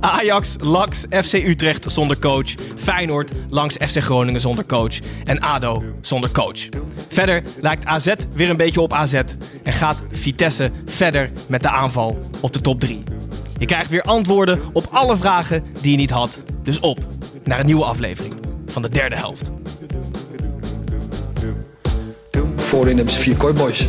[0.00, 2.54] Ajax langs FC Utrecht zonder coach.
[2.76, 4.98] Feyenoord langs FC Groningen zonder coach.
[5.24, 6.68] En ADO zonder coach.
[7.08, 9.20] Verder lijkt AZ weer een beetje op AZ.
[9.62, 13.02] En gaat Vitesse verder met de aanval op de top 3.
[13.58, 16.38] Je krijgt weer antwoorden op alle vragen die je niet had.
[16.62, 16.98] Dus op
[17.44, 18.34] naar een nieuwe aflevering
[18.66, 19.50] van de derde helft.
[22.56, 23.88] Voorin hebben ze vier kooiboys.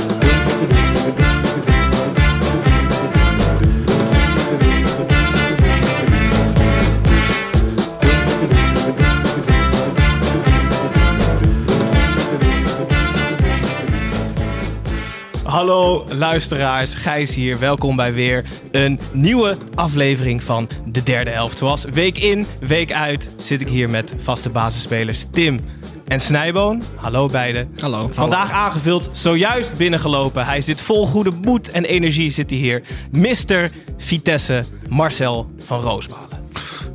[15.51, 17.59] Hallo luisteraars, Gijs hier.
[17.59, 21.57] Welkom bij weer een nieuwe aflevering van de derde helft.
[21.57, 25.59] Zoals week in, week uit zit ik hier met vaste basisspelers Tim
[26.07, 26.81] en Snijboon.
[26.95, 27.71] Hallo beiden.
[27.79, 28.09] Hallo.
[28.11, 30.45] Vandaag aangevuld, zojuist binnengelopen.
[30.45, 32.81] Hij zit vol goede moed en energie zit hij hier.
[33.11, 33.69] Mr.
[33.97, 36.39] Vitesse Marcel van Roosmalen.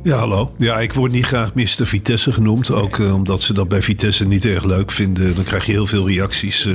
[0.03, 0.53] Ja, hallo.
[0.57, 1.65] Ja, ik word niet graag Mr.
[1.65, 2.71] Vitesse genoemd.
[2.71, 5.35] Ook eh, omdat ze dat bij Vitesse niet erg leuk vinden.
[5.35, 6.65] Dan krijg je heel veel reacties.
[6.65, 6.73] eh.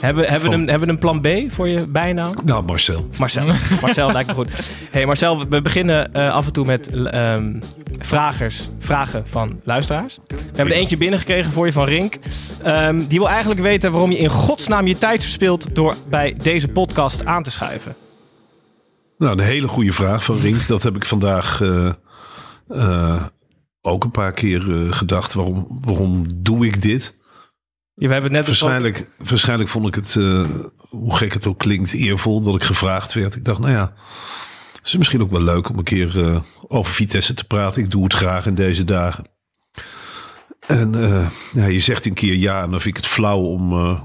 [0.00, 2.34] Hebben, hebben, we een, hebben we een plan B voor je bijnaam?
[2.44, 3.08] nou, Marcel.
[3.18, 3.46] Marcel.
[3.82, 4.52] Marcel lijkt me goed.
[4.90, 7.52] Hey Marcel, we beginnen eh, af en toe met ehm,
[7.98, 10.18] vragers, vragen van luisteraars.
[10.26, 12.18] We hebben er eentje binnengekregen voor je van Rink.
[12.62, 16.68] Ehm, die wil eigenlijk weten waarom je in godsnaam je tijd verspilt door bij deze
[16.68, 17.94] podcast aan te schuiven.
[19.18, 20.66] Nou, een hele goede vraag van Rink.
[20.66, 21.92] Dat heb ik vandaag eh,
[22.68, 23.26] eh,
[23.82, 24.60] ook een paar keer
[24.90, 25.34] gedacht.
[25.34, 27.15] Waarom, waarom doe ik dit?
[27.98, 30.44] Ja, we hebben het net Waarschijnlijk, waarschijnlijk vond ik het, eh,
[30.88, 33.34] hoe gek het ook klinkt, eervol dat ik gevraagd werd.
[33.34, 33.92] Ik dacht, nou ja,
[34.76, 37.82] het is misschien ook wel leuk om een keer eh, over Vitesse te praten.
[37.82, 39.24] Ik doe het graag in deze dagen.
[40.66, 43.72] En eh, ja, je zegt een keer ja en dan vind ik het flauw om
[43.72, 44.00] eh,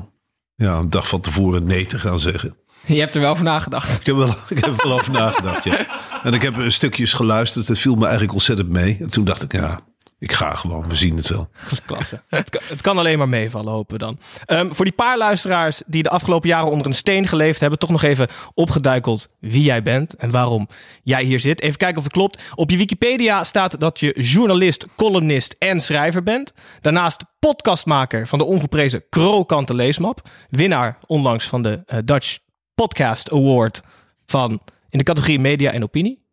[0.56, 2.56] ja, een dag van tevoren nee te gaan zeggen.
[2.86, 4.00] Je hebt er wel over nagedacht.
[4.00, 5.88] Ik heb, wel, ik heb er wel over nagedacht, ja.
[6.24, 7.68] En ik heb een stukjes geluisterd.
[7.68, 8.98] Het viel me eigenlijk ontzettend mee.
[9.00, 9.80] En toen dacht ik, ja,
[10.22, 10.90] ik ga gewoon.
[10.90, 11.50] We zien het wel.
[11.86, 12.22] Klasse.
[12.28, 14.20] het, kan, het kan alleen maar meevallen, hopen we dan.
[14.46, 17.90] Ehm, voor die paar luisteraars die de afgelopen jaren onder een steen geleefd hebben, toch
[17.90, 20.68] nog even opgeduikeld wie jij bent en waarom
[21.04, 21.62] jij hier zit.
[21.62, 22.42] Even kijken of het klopt.
[22.56, 26.54] Op je Wikipedia staat dat je journalist, columnist en schrijver bent.
[26.82, 30.30] Daarnaast podcastmaker van de ongeprezen Krokante Leesmap.
[30.50, 32.38] Winnaar onlangs van de eh, Dutch
[32.76, 33.82] Podcast Award
[34.26, 36.26] van in de categorie Media en Opinie.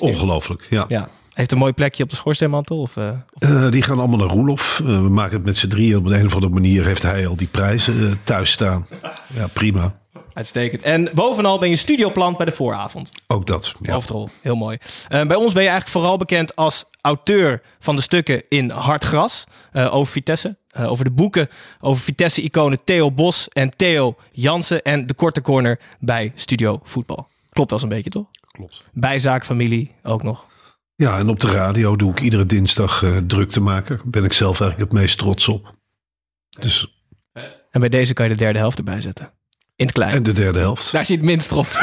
[0.00, 0.84] Ongelooflijk, ja.
[0.88, 1.08] Ja.
[1.40, 2.76] Heeft een mooi plekje op de schoorsteenmantel?
[2.76, 4.80] Of, eh, of- Eh, die gaan allemaal naar Roelof.
[4.80, 5.96] Eh, we maken het met z'n drieën.
[5.96, 8.86] Op een of andere manier heeft hij al die prijzen thuis staan.
[9.34, 9.98] Ja, prima.
[10.34, 10.82] Uitstekend.
[10.82, 13.10] En bovenal ben je studioplant bij de vooravond.
[13.26, 13.74] Ook dat.
[13.82, 13.92] Ja.
[13.92, 14.28] Hoofdrol.
[14.42, 14.78] Heel mooi.
[15.08, 19.44] Bij ons ben je eigenlijk vooral bekend als auteur van de stukken in Hard Gras
[19.72, 20.56] eh, over Vitesse.
[20.78, 21.48] Over de boeken
[21.80, 24.82] over Vitesse-iconen Theo Bos en Theo Jansen.
[24.82, 27.28] En de korte corner bij Studio Voetbal.
[27.50, 28.26] Klopt wel eens een beetje, toch?
[28.52, 28.84] Klopt.
[28.92, 30.46] Bijzaak, familie ook nog.
[31.00, 33.96] Ja, en op de radio doe ik iedere dinsdag eh druk te maken.
[33.96, 35.74] Daar ben ik zelf eigenlijk het meest trots op.
[36.58, 37.02] Dus,
[37.70, 39.32] En bij deze kan je de derde helft erbij zetten.
[39.76, 40.12] In het klein.
[40.12, 40.92] en de derde helft.
[40.92, 41.80] Daar zit het minst trots op.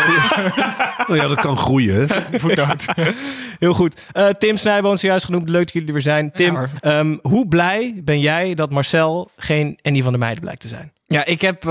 [1.07, 2.07] Nou ja, dat kan groeien.
[2.07, 2.25] Hè?
[3.59, 4.01] Heel goed.
[4.11, 5.49] Eh, Tim Snijboon, zojuist genoemd.
[5.49, 6.31] Leuk dat jullie er weer zijn.
[6.31, 10.67] Tim, ehm, hoe blij ben jij dat Marcel geen Andy van der Meijden blijkt te
[10.67, 10.91] zijn?
[11.09, 11.61] Ja, ik heb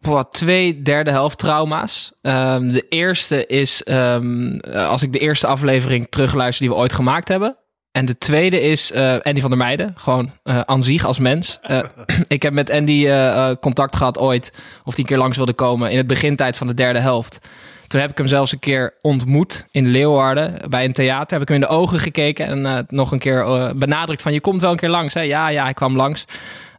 [0.00, 2.12] boah, twee derde helft trauma's.
[2.22, 6.92] Ehm, de eerste is ehm, eh, als ik de eerste aflevering terugluister die we ooit
[6.92, 7.56] gemaakt hebben.
[7.92, 9.92] En de tweede is eh, Andy van der Meijden.
[9.96, 11.58] Gewoon eh aan zich als mens.
[12.26, 13.08] Ik heb met Andy
[13.60, 14.52] contact gehad ooit.
[14.84, 15.90] Of hij een keer langs wilde komen.
[15.90, 17.48] In het begintijd van de derde helft.
[17.86, 20.70] Toen heb ik hem zelfs een keer ontmoet in Leeuwarden.
[20.70, 21.32] Bij een theater.
[21.32, 22.46] Heb ik hem in de ogen gekeken.
[22.46, 25.14] En nog een keer benadrukt van je komt wel een keer langs.
[25.14, 25.20] Hè?
[25.20, 26.24] Ja, ja, hij kwam langs.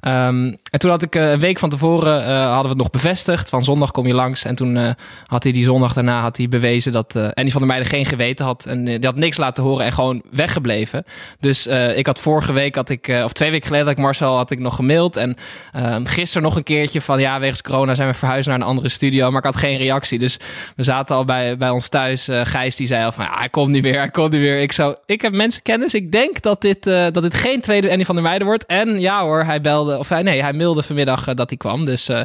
[0.05, 2.89] Ehm, en toen had ik eh, een week van tevoren eh, hadden we het nog
[2.89, 3.49] bevestigd.
[3.49, 4.43] Van zondag kom je langs.
[4.43, 4.91] En toen eh,
[5.25, 8.45] had hij die zondag daarna had hij bewezen dat Andy van der Meijden geen geweten
[8.45, 8.65] had.
[8.65, 11.03] En die had niks laten horen en gewoon weggebleven.
[11.39, 14.51] Dus ik had vorige week, had ik, of twee weken geleden, had ik Marcel had
[14.51, 15.15] ik nog gemaild.
[15.15, 15.35] En
[15.73, 18.89] ehm, gisteren nog een keertje van ja, wegens corona zijn we verhuisd naar een andere
[18.89, 19.29] studio.
[19.29, 20.19] Maar ik had geen reactie.
[20.19, 20.39] Dus
[20.75, 22.29] we zaten al bij, bij ons thuis.
[22.43, 24.61] Gijs die zei al van ja, hij komt niet weer, hij komt niet weer.
[24.61, 25.93] Ik, zou, ik heb mensenkennis.
[25.93, 28.65] Ik denk dat dit, dat dit geen tweede Andy van der Meijden wordt.
[28.65, 31.85] En ja hoor, hij belde, of hij, nee, hij mailde vanmiddag dat hij kwam.
[31.85, 32.23] Dus uh, uh,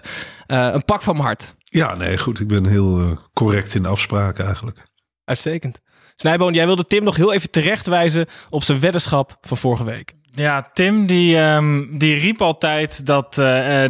[0.72, 1.54] een pak van mijn hart.
[1.64, 2.40] Ja, nee, goed.
[2.40, 4.78] Ik ben heel uh, correct in de afspraken eigenlijk.
[5.24, 5.80] Uitstekend.
[6.16, 10.14] Snijboon, jij wilde Tim nog heel even terechtwijzen op zijn weddenschap van vorige week.
[10.30, 13.34] Ja, Tim die, um, die riep altijd dat,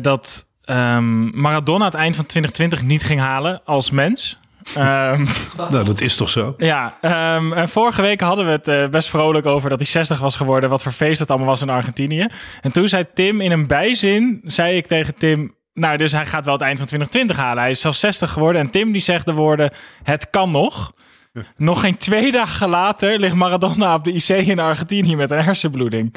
[0.02, 4.39] dat um, Maradona het eind van 2020 niet ging halen als mens.
[4.78, 6.54] Um, nou, dat is toch zo?
[6.58, 6.94] Ja,
[7.36, 10.36] um, en vorige week hadden we het uh, best vrolijk over dat hij 60 was
[10.36, 10.70] geworden.
[10.70, 12.26] Wat voor feest dat allemaal was in Argentinië.
[12.60, 15.58] En toen zei Tim in een bijzin, zei ik tegen Tim...
[15.72, 17.62] Nou, dus hij gaat wel het eind van 2020 halen.
[17.62, 18.60] Hij is zelfs 60 geworden.
[18.60, 19.70] En Tim die zegt de woorden,
[20.02, 20.92] het kan nog.
[21.56, 26.14] Nog geen twee dagen later ligt Maradona op de IC in Argentinië met een hersenbloeding.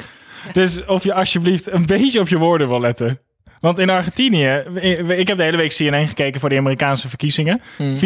[0.52, 3.20] Dus of je alsjeblieft een beetje op je woorden wil letten.
[3.64, 4.62] Want in Argentinië,
[5.08, 7.60] ik heb de hele week CNN gekeken voor de Amerikaanse verkiezingen.
[7.60, 8.00] 24-7 hmm.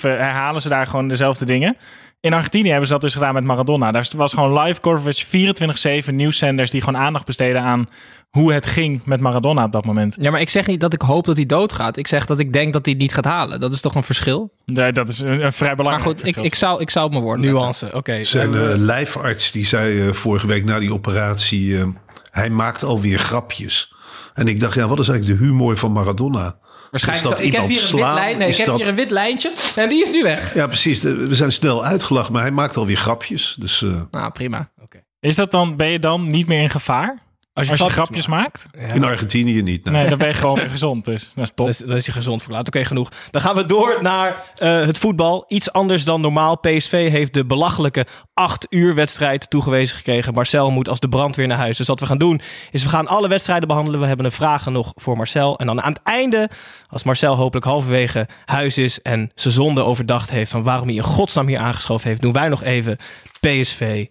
[0.00, 1.76] herhalen ze daar gewoon dezelfde dingen.
[2.20, 3.92] In Argentinië hebben ze dat dus gedaan met Maradona.
[3.92, 7.88] Daar was gewoon live coverage, 24-7 nieuwszenders die gewoon aandacht besteden aan
[8.30, 10.16] hoe het ging met Maradona op dat moment.
[10.20, 11.96] Ja, maar ik zeg niet dat ik hoop dat hij doodgaat.
[11.96, 13.60] Ik zeg dat ik denk dat hij het niet gaat halen.
[13.60, 14.52] Dat is toch een verschil?
[14.64, 17.20] Nee, dat is een, vrij belangrijk Maar goed, ik, ik, zou, ik zou het me
[17.20, 17.46] worden.
[17.46, 18.24] Nuance, oké.
[18.24, 21.66] Zijn uh, lijfarts die zei uh, vorige week na die operatie...
[21.66, 21.84] Uh,
[22.30, 23.93] hij maakt alweer grapjes.
[24.34, 26.58] En ik dacht, ja, wat is eigenlijk de humor van Maradona?
[26.90, 27.28] Waarschijnlijk.
[27.28, 28.38] dat ik heb hier een wit lijn.
[28.38, 30.54] Nee, ik heb hier een wit lijntje en die is nu weg.
[30.54, 31.02] Ja, precies.
[31.02, 33.56] We zijn snel uitgelachen, maar hij maakt alweer grapjes.
[33.58, 34.00] Dus, uh...
[34.10, 34.70] Nou, prima.
[34.82, 35.04] Okay.
[35.20, 37.22] Is dat dan, ben je dan niet meer in gevaar?
[37.54, 38.66] Als je, grapjes, maakt?
[38.92, 39.84] In Argentinië niet.
[39.84, 41.04] Nee, dan ben je gewoon gezond.
[41.04, 41.88] Dus dat is top.
[41.88, 42.66] Dan is, je gezond verklaard.
[42.66, 43.10] Oké, genoeg.
[43.30, 44.28] Dan gaan we door naar
[44.62, 45.44] uh, het voetbal.
[45.48, 46.56] Iets anders dan normaal.
[46.56, 50.34] PSV heeft de belachelijke 8 uur wedstrijd toegewezen gekregen.
[50.34, 51.76] Marcel moet als de brandweer naar huis.
[51.76, 52.40] Dus wat we gaan doen,
[52.70, 54.00] is we gaan alle wedstrijden behandelen.
[54.00, 55.58] We hebben een vragen nog voor Marcel.
[55.58, 56.50] En dan aan het einde,
[56.88, 61.02] als Marcel hopelijk halverwege huis is en zijn zonde overdacht heeft van waarom hij in
[61.02, 62.96] godsnaam hier aangeschoven heeft, doen wij nog even
[63.40, 64.06] PSV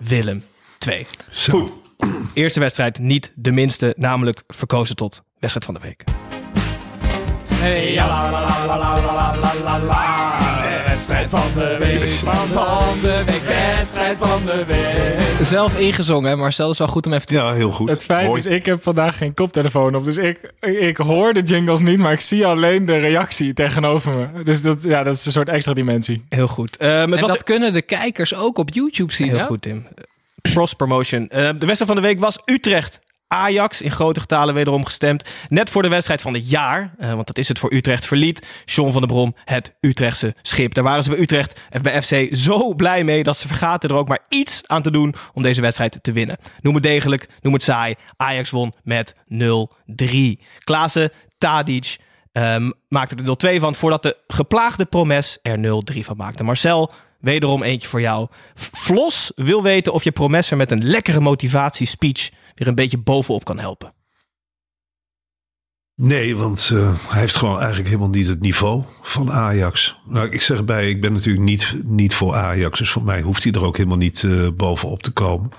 [0.00, 0.44] Willem
[0.78, 1.06] 2.
[1.50, 1.83] Goed.
[2.32, 6.04] Eerste wedstrijd niet de minste, namelijk verkozen tot wedstrijd van de week.
[7.54, 14.44] Hey, ja, la, la, la, la Wedstrijd van de week, van de week, wedstrijd van
[14.44, 15.46] de week.
[15.46, 17.34] Zelf ingezongen, maar is wel goed om even te...
[17.34, 17.88] Ja, heel goed.
[17.88, 21.80] Het feit is, ik heb vandaag geen koptelefoon op, dus ik, ik hoor de jingles
[21.80, 24.42] niet, maar ik zie alleen de reactie tegenover me.
[24.42, 26.24] Dus dat, ja, dat is een soort extra dimensie.
[26.28, 26.76] Heel goed.
[26.76, 29.86] En dat kunnen de kijkers ook op YouTube zien, Heel goed, Tim
[30.52, 31.22] cross promotion.
[31.22, 32.98] Uh, de wedstrijd van de week was Utrecht.
[33.28, 35.30] Ajax in grote getalen wederom gestemd.
[35.48, 38.46] Net voor de wedstrijd van het jaar, uh, want dat is het voor Utrecht, verliet
[38.64, 40.74] Sean van der Brom het Utrechtse schip.
[40.74, 43.96] Daar waren ze bij Utrecht en bij FC zo blij mee dat ze vergaten er
[43.96, 46.38] ook maar iets aan te doen om deze wedstrijd te winnen.
[46.60, 47.94] Noem het degelijk, noem het saai.
[48.16, 50.06] Ajax won met 0-3.
[50.64, 51.96] Klaassen, Tadic
[52.32, 55.58] um, maakte er 0-2 van voordat de geplaagde Promes er
[55.94, 56.44] 0-3 van maakte.
[56.44, 56.92] Marcel,
[57.24, 58.28] Wederom eentje voor jou.
[58.54, 63.58] Flos wil weten of je Promesser met een lekkere motivatiespeech weer een beetje bovenop kan
[63.58, 63.94] helpen.
[65.96, 70.00] Nee, want uh, hij heeft gewoon eigenlijk helemaal niet het niveau van Ajax.
[70.06, 72.78] Nou, ik zeg bij, ik ben natuurlijk niet, niet voor Ajax.
[72.78, 75.50] Dus voor mij hoeft hij er ook helemaal niet uh, bovenop te komen.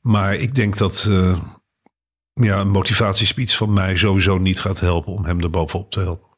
[0.00, 1.38] Maar ik denk dat uh,
[2.32, 6.28] ja, een motivatiespeech van mij sowieso niet gaat helpen om hem er bovenop te helpen.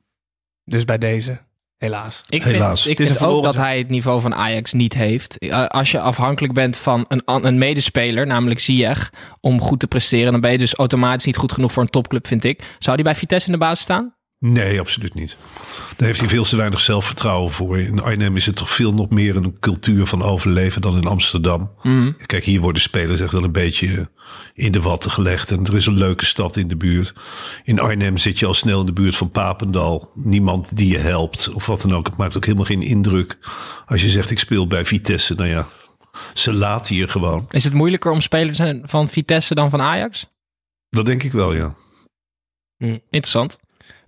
[0.65, 1.48] Dus bij deze
[1.79, 2.23] Helaas.
[2.29, 2.83] Ik Helaas.
[2.83, 5.39] Vind, ik vind ook dat hij het niveau van Ajax niet heeft.
[5.39, 10.33] Eh, als je afhankelijk bent van een, een medespeler, namelijk Ziyech, om goed te presteren,
[10.33, 12.77] dan ben je dus automatisch niet goed genoeg voor een topclub, vind ik.
[12.79, 14.18] Zou die bij Vitesse in de basis staan?
[14.41, 15.37] Nee, absoluut niet.
[15.97, 17.79] Daar heeft hij veel te weinig zelfvertrouwen voor.
[17.79, 21.71] In Arnhem is het toch veel nog meer een cultuur van overleven dan in Amsterdam.
[21.83, 22.13] Mhm.
[22.27, 24.11] Kijk, hier worden spelers echt wel een beetje
[24.55, 25.51] in de watten gelegd.
[25.51, 27.13] En er is een leuke stad in de buurt.
[27.65, 30.11] In Arnhem zit je al snel in de buurt van Papendal.
[30.15, 32.07] Niemand die je helpt of wat dan ook.
[32.07, 33.39] Het maakt ook helemaal geen indruk
[33.87, 35.35] als je zegt ik speel bij Vitesse.
[35.35, 35.69] Nou ja,
[36.35, 37.47] ze laten hier gewoon.
[37.51, 40.27] Is het moeilijker om speler te zijn van Vitesse dan van Ajax?
[40.89, 41.75] Dat denk ik wel, ja.
[42.77, 42.99] Hm.
[43.11, 43.59] Interessant.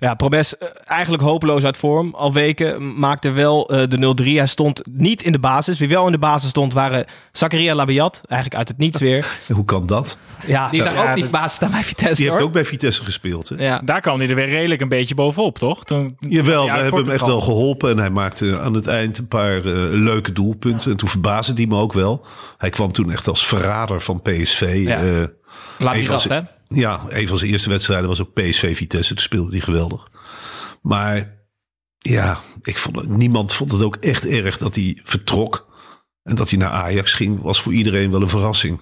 [0.00, 2.14] Ja, Probes uh, eigenlijk hopeloos uit vorm.
[2.14, 4.24] Al weken maakte wel uh, de 0-3.
[4.24, 5.78] Hij stond niet in de basis.
[5.78, 8.20] Wie wel in de basis stond waren Zakaria Labiat.
[8.24, 9.26] Eigenlijk uit het niets weer.
[9.52, 10.18] Hoe kan dat?
[10.46, 12.14] Ja, die zijn ja, ook niet basis staan bij Vitesse.
[12.14, 12.34] Die hoor.
[12.34, 13.48] heeft ook bij Vitesse gespeeld.
[13.48, 13.64] Hè?
[13.64, 13.80] Ja.
[13.84, 15.84] Daar kwam hij er weer redelijk een beetje bovenop, toch?
[15.84, 17.90] Toen, Jawel, we hebben hem echt wel geholpen.
[17.90, 20.90] En hij maakte aan het eind een paar uh, leuke doelpunten.
[20.90, 22.26] En toen verbaasde hij me ook wel.
[22.58, 24.82] Hij kwam toen echt als verrader van PSV.
[24.86, 25.28] Ja.
[25.78, 26.40] Labiat, hè?
[26.74, 29.14] Ja, een van zijn eerste wedstrijden was ook PSV Vitesse.
[29.14, 30.08] Toen speelde hij geweldig.
[30.82, 31.38] Maar
[31.98, 35.68] ja, ik vond het, niemand vond het ook echt erg dat hij vertrok.
[36.22, 38.80] En dat hij naar Ajax ging, was voor iedereen wel een verrassing.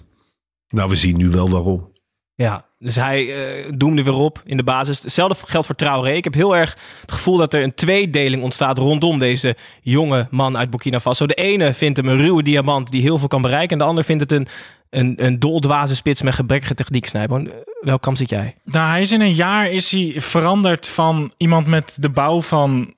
[0.69, 1.93] Nou, we zien nu wel waarom.
[2.41, 5.03] Ja, dus hij eh, doemde weer op in de basis.
[5.03, 6.13] Hetzelfde geldt voor Traoré.
[6.13, 10.57] Ik heb heel erg het gevoel dat er een tweedeling ontstaat rondom deze jonge man
[10.57, 11.27] uit Burkina Faso.
[11.27, 13.71] De ene vindt hem een ruwe diamant die heel veel kan bereiken.
[13.71, 14.49] En de ander vindt het een,
[14.91, 17.07] een, een doldwaze spits met gebrekkige techniek.
[17.07, 18.55] Snijboon, welk kant zit jij?
[18.65, 22.95] Nou, hij is in een jaar is hij veranderd van iemand met de bouw van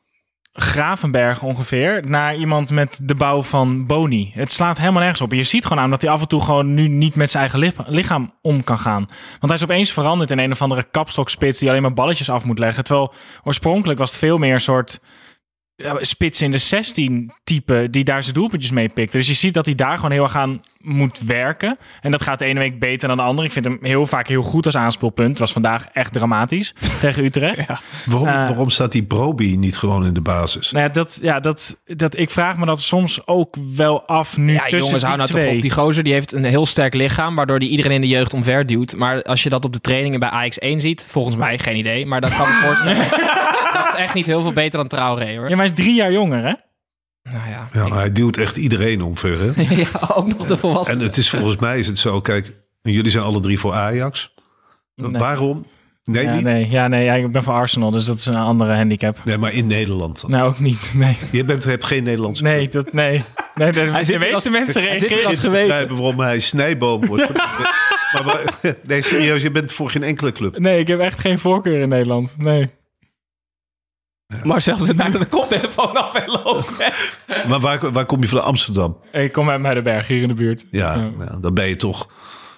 [0.52, 4.30] Gravenberg ongeveer naar iemand met de bouw van Boni.
[4.35, 5.33] Het slaat helemaal nergens op.
[5.33, 7.61] Je ziet gewoon aan dat hij af en toe gewoon nu niet met zijn eigen
[7.61, 9.07] li- lichaam om kan gaan.
[9.30, 12.45] Want hij is opeens veranderd in een of andere kapstokspits die alleen maar balletjes af
[12.45, 12.85] moet leggen.
[12.85, 13.12] Terwijl
[13.45, 15.00] oorspronkelijk was het veel meer een soort
[16.00, 19.16] spits in de 16 type die daar zijn doelpuntjes mee pikte.
[19.16, 21.78] Dus je ziet dat hij daar gewoon heel erg aan moet werken.
[22.00, 23.46] En dat gaat de ene week beter dan de andere.
[23.46, 25.28] Ik vind hem heel vaak heel goed als aanspeelpunt.
[25.28, 27.68] Het was vandaag echt dramatisch tegen Utrecht.
[28.04, 28.34] Waarom, Eh.
[28.34, 30.70] waarom staat die Broby niet gewoon in de basis?
[30.70, 34.52] Nou ja, dat, ja dat, dat, ik vraag me dat soms ook wel af nu
[34.52, 35.60] Ja, tussen jongens, hou die nou toch op.
[35.62, 38.66] Die gozer die heeft een heel sterk lichaam, waardoor die iedereen in de jeugd omver
[38.66, 38.96] duwt.
[38.96, 42.06] Maar als je dat op de trainingen bij AX1 ziet, volgens mij geen idee.
[42.06, 42.96] Maar dat kan ik voorstellen.
[44.02, 45.49] echt niet heel veel beter dan Traoré, hoor.
[45.49, 46.52] Ja, maar hij is drie jaar jonger, hè?
[47.23, 49.38] Nou ja, Ja, maar hij duwt echt iedereen omver.
[49.40, 49.62] Hè?
[49.75, 51.00] ja, ook nog de volwassenen.
[51.00, 54.35] En het is volgens mij is het zo, kijk, jullie zijn alle drie voor Ajax.
[54.95, 55.11] Nee.
[55.11, 55.66] Waarom?
[56.04, 56.42] Nee, ja, niet?
[56.42, 59.19] nee, ja, nee ja, ik ben van Arsenal, dus dat is een andere handicap.
[59.25, 60.21] Nee, maar in Nederland.
[60.21, 60.30] dan.
[60.30, 60.90] Nou, ook niet.
[60.95, 63.25] Nee, Je bent, hebt geen Nederlandse nee, dat, nee.
[63.54, 65.88] nee de, de zit meeste als- mensen hij reageren als geweten.
[65.88, 67.28] waarom hij snijboom wordt.
[68.25, 68.40] maar,
[68.87, 70.59] nee, serieus, je bent voor geen enkele club.
[70.59, 72.35] Nee, ik heb echt geen voorkeur in Nederland.
[72.38, 72.71] Nee.
[74.42, 77.18] Marcel zit bijna de koptelefoon af en loopt weg.
[77.49, 78.96] Maar waar, waar kom je van Amsterdam?
[79.12, 80.66] Ik kom uit Muidenberg, hier in de buurt.
[80.70, 81.38] Ja, Ja.
[81.40, 82.08] dan ben je toch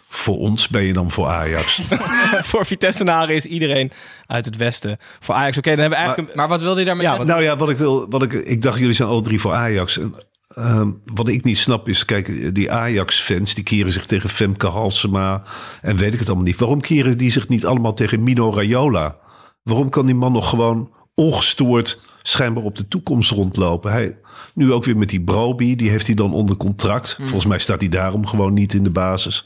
[0.08, 1.80] voor ons, ben je dan voor Ajax.
[2.50, 3.92] Voor Vitesse-naren is iedereen
[4.26, 4.96] uit het westen.
[5.20, 6.34] Voor Ajax, oké, dan hebben we eigenlijk...
[6.34, 7.22] Maar wat wilde je daarmee Ja?
[7.22, 9.98] Nou ja, wat ik wil, wat ik, ik dacht jullie zijn alle drie voor Ajax.
[9.98, 10.14] En,
[10.48, 15.42] ehm, wat ik niet snap is, kijk, die Ajax-fans die keren zich tegen Femke Halsema
[15.82, 16.58] en weet ik het allemaal niet.
[16.58, 19.16] Waarom keren die zich niet allemaal tegen Mino Raiola?
[19.62, 23.92] Waarom kan die man nog gewoon ongestoord schijnbaar op de toekomst rondlopen?
[23.92, 24.16] Hij,
[24.54, 27.14] nu ook weer met die Broby, die heeft hij dan onder contract.
[27.18, 29.44] Volgens mij staat hij daarom gewoon niet in de basis.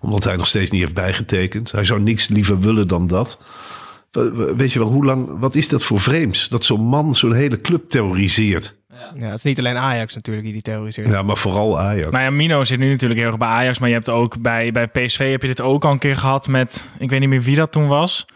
[0.00, 1.72] Omdat hij nog steeds niet heeft bijgetekend.
[1.72, 3.38] Hij zou niks liever willen dan dat.
[4.10, 6.48] We- we- Weet je wel, hoe lang, wat is dat voor vreemds?
[6.48, 8.76] Dat zo'n man zo'n hele club terroriseert.
[9.14, 11.08] Ja, het is niet alleen Ajax natuurlijk die die terroriseert.
[11.08, 12.10] Ja, maar vooral Ajax.
[12.10, 14.72] Nou ja, Mino zit nu natuurlijk heel erg bij Ajax, maar je hebt ook bij,
[14.72, 17.42] bij PSV heb je dit ook al een keer gehad met, ik weet niet meer
[17.42, 18.26] wie dat toen was.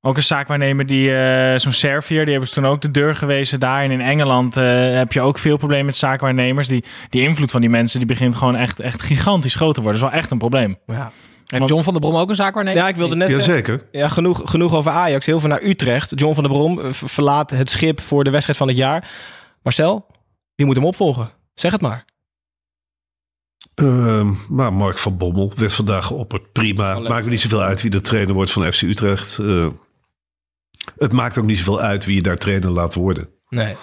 [0.00, 3.60] Ook een zaakwaarnemer die, eh, zo'n Servier, die hebben ze toen ook de deur gewezen
[3.60, 3.82] daar.
[3.82, 4.64] En in Engeland eh,
[4.96, 6.68] heb je ook veel problemen met zaakwaarnemers.
[6.68, 10.00] Die, die invloed van die mensen, die begint gewoon echt, echt gigantisch groot te worden.
[10.00, 10.78] Dat is wel echt een probleem.
[10.86, 11.12] Ja.
[11.46, 12.82] Heeft John van der Brom ook een zaak waarnemen?
[12.82, 13.28] ja, ik wilde net...
[13.30, 13.86] Jazeker.
[13.92, 15.26] Ja, genoeg, genoeg over Ajax.
[15.26, 16.12] Heel veel naar Utrecht.
[16.20, 19.10] John van der Brom eh, ver- verlaat het schip voor de wedstrijd van het jaar.
[19.62, 20.06] Marcel,
[20.54, 21.30] wie moet hem opvolgen?
[21.54, 22.04] Zeg het maar.
[23.74, 26.52] Ehm, maar Mark van Bommel werd vandaag geopperd.
[26.52, 26.98] Prima.
[26.98, 27.08] leuk.
[27.08, 29.38] Maakt me niet zoveel uit wie de trainer wordt van FC Utrecht.
[29.38, 29.66] Eh,
[30.98, 33.28] het maakt ook niet zoveel uit wie je daar trainer laat worden.
[33.48, 33.76] Nee.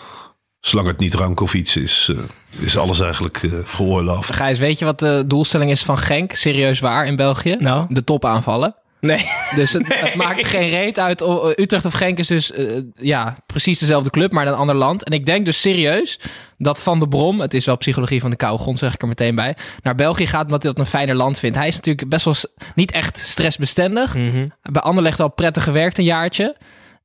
[0.59, 2.17] Zolang het niet Rankovic is, eh,
[2.63, 4.35] is alles eigenlijk eh geoorloofd.
[4.35, 6.33] Gijs, weet je wat de doelstelling is van Genk?
[6.33, 7.55] Serieus waar in België?
[7.59, 7.85] Nou?
[7.89, 8.75] De top aanvallen.
[8.99, 9.25] Nee.
[9.55, 11.21] Dus het, het maakt geen reet uit.
[11.23, 14.75] O- Utrecht of Genk is dus eh, ja, precies dezelfde club, maar in een ander
[14.75, 15.03] land.
[15.03, 16.19] En ik denk dus serieus
[16.57, 19.07] dat Van de Brom, het is wel psychologie van de koude grond, zeg ik er
[19.07, 21.57] meteen bij, naar België gaat omdat hij dat een fijner land vindt.
[21.57, 22.35] Hij is natuurlijk best wel
[22.75, 24.15] niet echt stressbestendig.
[24.15, 24.47] Mhm.
[24.61, 26.55] Bij Anderlecht al prettig gewerkt een jaartje.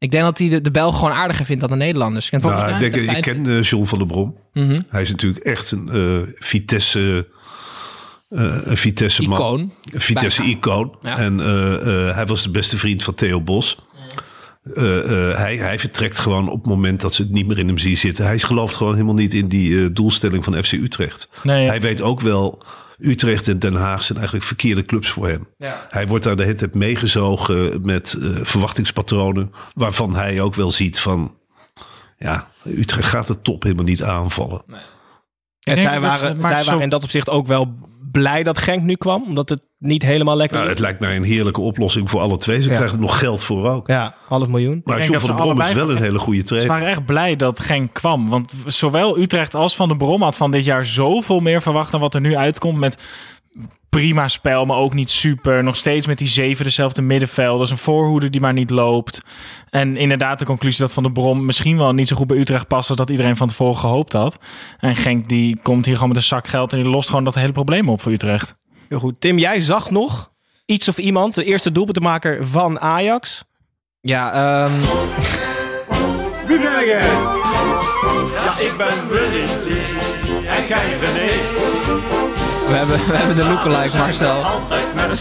[0.01, 2.31] Ik denk dat hij de, de Belgen gewoon aardiger vindt dan de Nederlanders.
[2.31, 4.37] Ik, Nou, ik, denk, fijn- ken eh, John van der Brom.
[4.53, 4.81] Mhm.
[4.89, 7.29] Hij is natuurlijk echt een eh, Vitesse,
[8.29, 9.39] eh, een Vitesse man.
[9.39, 9.73] Icoon.
[9.93, 10.57] Een Vitesse Bijna.
[10.57, 10.97] icoon.
[11.03, 11.19] Ja.
[11.19, 13.79] En eh, eh, hij was de beste vriend van Theo Bos.
[14.75, 17.67] Eh, eh, hij, hij vertrekt gewoon op het moment dat ze het niet meer in
[17.67, 18.25] hem zien zitten.
[18.25, 21.29] Hij gelooft gewoon helemaal niet in die eh, doelstelling van FC Utrecht.
[21.43, 22.63] Nee, Hij weet ook wel,
[23.01, 25.49] Utrecht en Den Haag zijn eigenlijk verkeerde clubs voor hem.
[25.57, 25.87] Ja.
[25.91, 29.53] Hij wordt daar de hele tijd meegezogen met eh, verwachtingspatronen.
[29.75, 31.35] Waarvan hij ook wel ziet van,
[32.19, 34.63] ja, Utrecht gaat de top helemaal niet aanvallen.
[34.69, 37.75] En denk zij waren, zij zo- waren in dat opzicht ook wel
[38.13, 39.23] blij dat Genk nu kwam.
[39.23, 42.63] Omdat het niet helemaal lekker Nou, het lijkt mij een heerlijke oplossing voor alle twee.
[42.63, 42.75] Ze Ja.
[42.77, 43.87] krijgen er nog geld voor ook.
[43.89, 44.81] Ja, half miljoen.
[44.85, 46.71] Maar denk John dat van ze der Brom is wel een hele goede Ze trainer.
[46.71, 48.29] waren echt blij dat Genk kwam.
[48.29, 52.01] Want zowel Utrecht als Van de Brom had van dit jaar zoveel meer verwacht dan
[52.01, 52.79] wat er nu uitkomt.
[52.79, 53.03] Met
[53.91, 55.65] prima spel, maar ook niet super.
[55.65, 57.71] Nog steeds met die zeven dezelfde middenvelders.
[57.71, 59.21] Een voorhoede die maar niet loopt.
[59.71, 62.69] En inderdaad de conclusie dat Van de Brom misschien wel niet zo goed bij Utrecht
[62.69, 62.89] past...
[62.89, 64.39] als dat iedereen van tevoren gehoopt had.
[64.79, 66.73] En Genk die komt hier gewoon met een zak geld...
[66.73, 68.55] en die lost gewoon dat hele probleem op voor Utrecht.
[68.89, 69.21] Heel goed.
[69.21, 70.31] Tim, jij zag nog
[70.67, 73.45] iets of iemand, de eerste doelpuntenmaker van Ajax.
[74.01, 74.81] Ja, ehm,
[76.47, 77.01] Wie ben jij?
[78.35, 79.45] Ja, ik ben Willy.
[80.47, 81.60] En jij René.
[82.71, 84.45] We, hebben, we hebben de lookalike, Marcel.
[84.45, 85.21] Altijd met.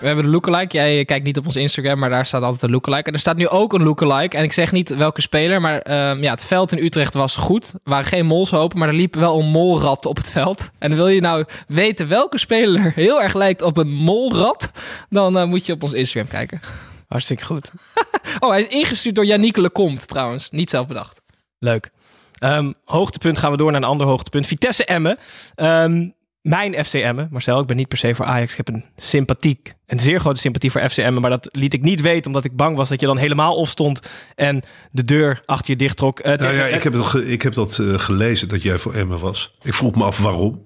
[0.00, 0.76] We hebben de lookalike.
[0.76, 3.08] Jij kijkt niet op ons Instagram, maar daar staat altijd een lookalike.
[3.08, 4.36] En er staat nu ook een lookalike.
[4.36, 7.68] En ik zeg niet welke speler, maar ehm, ja, het veld in Utrecht was goed.
[7.68, 10.70] Er waren geen molshopen, maar er liep wel een molrat op het veld.
[10.78, 14.70] En wil je nou weten welke speler heel erg lijkt op een molrat,
[15.08, 16.60] dan eh, moet je op ons Instagram kijken.
[17.08, 17.70] Hartstikke goed.
[18.40, 20.50] Oh, hij is ingestuurd door Yannick Lecomte trouwens.
[20.50, 21.20] Niet zelf bedacht.
[21.58, 21.90] Leuk.
[22.38, 24.46] Ehm, hoogtepunt gaan we door naar een ander hoogtepunt.
[24.46, 25.18] Vitesse Emmen.
[25.54, 26.08] Ehm,
[26.40, 27.28] mijn FC Emmen.
[27.30, 28.50] Marcel, ik ben niet per se voor Ajax.
[28.50, 31.20] Ik heb een sympathiek, een zeer grote sympathie voor FC Emmen.
[31.22, 34.00] Maar dat liet ik niet weten, omdat ik bang was dat je dan helemaal opstond
[34.34, 36.18] en de deur achter je dicht trok.
[36.18, 39.54] Eh, Nou ja, ik heb, ge- ik heb dat gelezen dat jij voor Emmen was.
[39.62, 40.64] Ik vroeg me af waarom.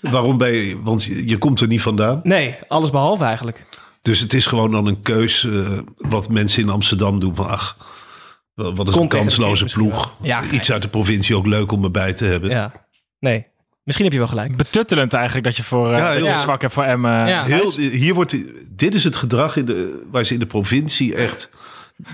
[0.00, 2.20] waarom ben je, want je, je komt er niet vandaan.
[2.22, 3.64] Nee, alles behalve eigenlijk.
[4.02, 7.76] Dus het is gewoon dan een keus eh, wat mensen in Amsterdam doen van ach,
[8.54, 10.16] wat is een kansloze ploeg.
[10.22, 12.50] Ja, Iets uit de provincie ook leuk om erbij te hebben.
[12.50, 12.72] Ja.
[13.18, 13.46] Nee,
[13.84, 14.56] misschien heb je wel gelijk.
[14.56, 17.06] Betuttelend eigenlijk dat je voor eh, Ja, heel- zwak hebt voor M.
[17.06, 17.44] Ja.
[17.44, 18.36] Heel, hier wordt,
[18.76, 21.50] dit is het gedrag in de, waar ze in de provincie echt...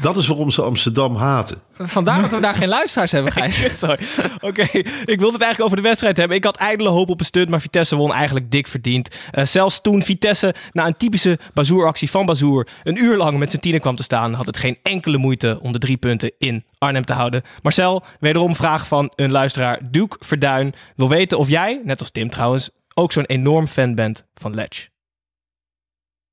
[0.01, 1.63] Dat is waarom ze Amsterdam haten.
[1.79, 3.67] Vandaar dat we daar geen luisteraars hebben, Gijs.
[3.79, 4.07] Sorry.
[4.41, 6.37] Oké, ik wilde het eigenlijk over de wedstrijd hebben.
[6.37, 9.17] Ik had ijdele hoop op een stunt, maar Vitesse won eigenlijk dik verdiend.
[9.31, 13.63] Eh, zelfs toen Vitesse na een typische Bazoer-actie van Bazoer een uur lang met zijn
[13.63, 17.05] tienen kwam te staan, had het geen enkele moeite om de drie punten in Arnhem
[17.05, 17.43] te houden.
[17.63, 22.31] Marcel, wederom vraag van een luisteraar, Duke Verduin, wil weten of jij, net als Tim
[22.31, 24.89] trouwens, ook zo'n enorm fan bent van Ledge.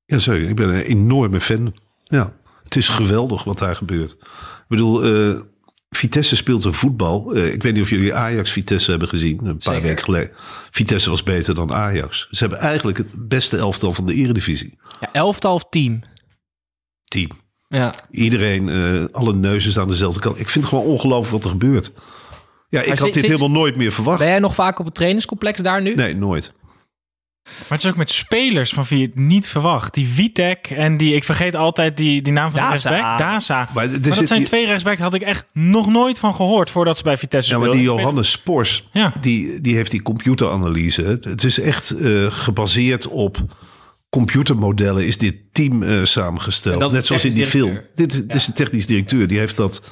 [0.04, 1.74] Ja, sorry, ik ben een enorme fan.
[2.04, 2.32] Ja,
[2.66, 4.10] het is geweldig wat daar gebeurt.
[4.12, 5.40] Ik bedoel, eh,
[5.90, 7.34] Vitesse speelt een voetbal.
[7.34, 9.82] Eh, ik weet niet of jullie Ajax-Vitesse hebben gezien, een paar Zeker.
[9.88, 10.30] weken geleden.
[10.70, 12.26] Vitesse was beter dan Ajax.
[12.30, 14.78] Ze hebben eigenlijk het beste elftal van de eredivisie.
[15.00, 16.02] Ja, elftal of team?
[17.04, 17.28] Team.
[17.68, 17.94] Ja.
[18.10, 20.38] Iedereen, eh, alle neuzen staan dezelfde kant.
[20.40, 21.92] Ik vind het gewoon ongelooflijk wat er gebeurt.
[22.68, 24.18] Ja, ik Maar had zit- dit zit- helemaal nooit meer verwacht.
[24.18, 25.94] Ben jij nog vaak op het trainingscomplex daar nu?
[25.94, 26.52] Nee, nooit.
[27.46, 29.94] Maar het is ook met spelers van wie je het niet verwacht.
[29.94, 33.18] Die Vitek en die, ik vergeet altijd die, die naam van de rechtsback.
[33.18, 33.68] Daza.
[33.74, 36.96] Maar, Maar, dat zijn die- twee rechtsbacks, had ik echt nog nooit van gehoord voordat
[36.96, 37.88] ze bij Vitesse Ja, maar speelden.
[37.92, 39.12] die Johannes Spors, Ja.
[39.20, 41.02] die, die heeft die computeranalyse.
[41.02, 43.38] Het- is echt eh, gebaseerd op
[44.10, 46.92] computermodellen is dit team eh, En samengesteld.
[46.92, 47.80] Net zoals in die film.
[47.94, 49.26] Dit, dit is een technisch directeur.
[49.26, 49.82] Die heeft dat.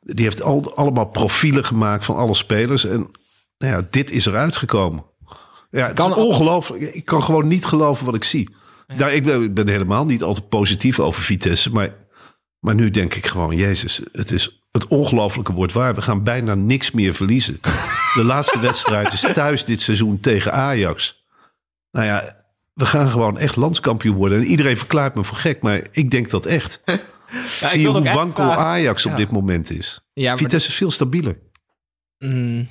[0.00, 2.84] Die heeft al, allemaal profielen gemaakt van alle spelers.
[2.84, 3.10] En
[3.58, 5.04] nou ja, dit is eruit gekomen.
[5.70, 6.82] Ja, het kan is ongelooflijk.
[6.82, 8.50] Ik kan gewoon niet geloven wat ik zie.
[8.96, 11.70] Daar, ik, ben, ik ben helemaal niet altijd positief over Vitesse.
[11.72, 11.94] Maar,
[12.58, 15.94] maar nu denk ik gewoon, Jezus, het is het ongelofelijke wordt waar.
[15.94, 17.60] We gaan bijna niks meer verliezen.
[18.14, 21.24] De laatste wedstrijd is thuis dit seizoen tegen Ajax.
[21.90, 22.36] Nou ja,
[22.74, 24.38] we gaan gewoon echt landskampioen worden.
[24.38, 26.80] En iedereen verklaart me voor gek, maar ik denk dat echt.
[27.60, 29.16] Ja, Zie je hoe wankel Ajax op Ja.
[29.16, 30.00] dit moment is.
[30.12, 31.38] Ja, Vitesse is veel stabieler.
[32.18, 32.68] Mm,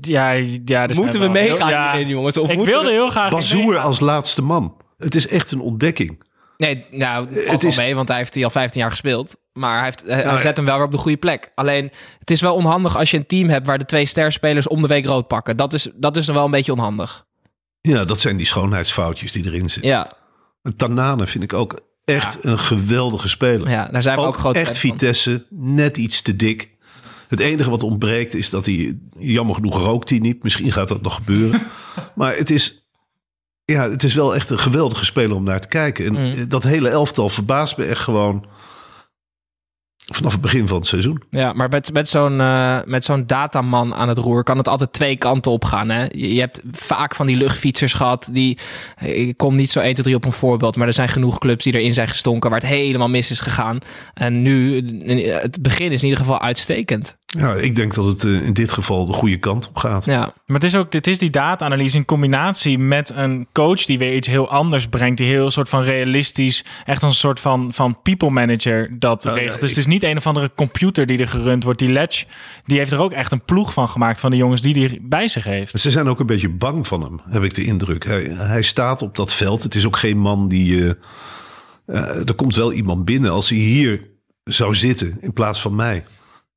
[0.00, 0.30] Ja,
[0.64, 2.36] ja, dus Moeten we meegaan Ja, hierin, jongens?
[2.36, 3.30] Of ik moeten wilde we- heel graag...
[3.30, 4.76] Bazoer als laatste man.
[4.98, 6.22] Het is echt een ontdekking.
[6.56, 8.90] nee, nou, het valt Het wel is- mee, want hij heeft hij al 15 jaar
[8.90, 9.36] gespeeld.
[9.52, 11.50] Maar hij, heeft, hij, Nou, zet hem wel weer op de goede plek.
[11.54, 14.82] Alleen, het is wel onhandig als je een team hebt waar de twee sterspelers om
[14.82, 15.56] de week rood pakken.
[15.56, 17.26] Dat is, dat is dan wel een beetje onhandig.
[17.80, 19.90] Ja, dat zijn die schoonheidsfoutjes die erin zitten.
[19.90, 20.10] Ja,
[20.76, 23.70] Tanane vind ik ook echt een geweldige speler.
[23.70, 24.78] ja daar zijn we ook, ook groot echt.
[24.78, 26.70] Vitesse, net iets te dik.
[27.32, 30.42] Het enige wat ontbreekt is dat hij, jammer genoeg rookt hij niet.
[30.42, 31.62] Misschien gaat dat nog gebeuren.
[32.14, 32.86] maar het is,
[33.64, 36.04] ja, het is wel echt een geweldige speler om naar te kijken.
[36.04, 36.48] En Mm.
[36.48, 38.46] dat hele elftal verbaast me echt gewoon
[40.12, 41.22] vanaf het begin van het seizoen.
[41.30, 44.92] Ja, maar met, met zo'n eh, met zo'n dataman aan het roer kan het altijd
[44.92, 45.88] twee kanten op gaan.
[45.88, 46.02] Hè?
[46.02, 48.28] Je, je hebt vaak van die luchtfietsers gehad.
[48.32, 48.58] Die,
[49.00, 50.76] ik kom niet zo 1, 2, 3 op een voorbeeld.
[50.76, 52.50] Maar er zijn genoeg clubs die erin zijn gestonken.
[52.50, 53.78] Waar het helemaal mis is gegaan.
[54.14, 54.76] En nu,
[55.32, 57.16] het begin is in ieder geval uitstekend.
[57.38, 60.04] Ja, ik denk dat het eh, in dit geval de goede kant op gaat.
[60.04, 63.98] Ja, Maar het is ook, dit is die data-analyse in combinatie met een coach die
[63.98, 65.18] weer iets heel anders brengt.
[65.18, 69.60] Die heel soort van realistisch, echt een soort van, van people manager dat Nou, regelt.
[69.60, 71.78] dus ik- het is niet een of andere computer die er gerund wordt.
[71.78, 72.24] Die Ledge,
[72.64, 75.28] die heeft er ook echt een ploeg van gemaakt van de jongens die hij bij
[75.28, 75.80] zich heeft.
[75.80, 78.04] Ze zijn ook een beetje bang van hem, heb ik de indruk.
[78.04, 79.62] Hij, hij staat op dat veld.
[79.62, 80.96] Het is ook geen man die.
[81.86, 84.10] eh, er komt wel iemand binnen als hij hier
[84.44, 86.04] zou zitten in plaats van mij.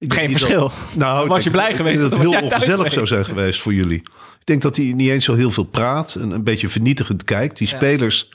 [0.06, 0.60] Ik geen verschil.
[0.60, 3.26] dat- nou, Was je ik- blij ik geweest denk dat het heel ongezellig zou zijn
[3.26, 3.98] geweest voor jullie.
[4.40, 7.58] Ik denk dat hij niet eens zo heel veel praat en een beetje vernietigend kijkt.
[7.58, 8.30] Die spelers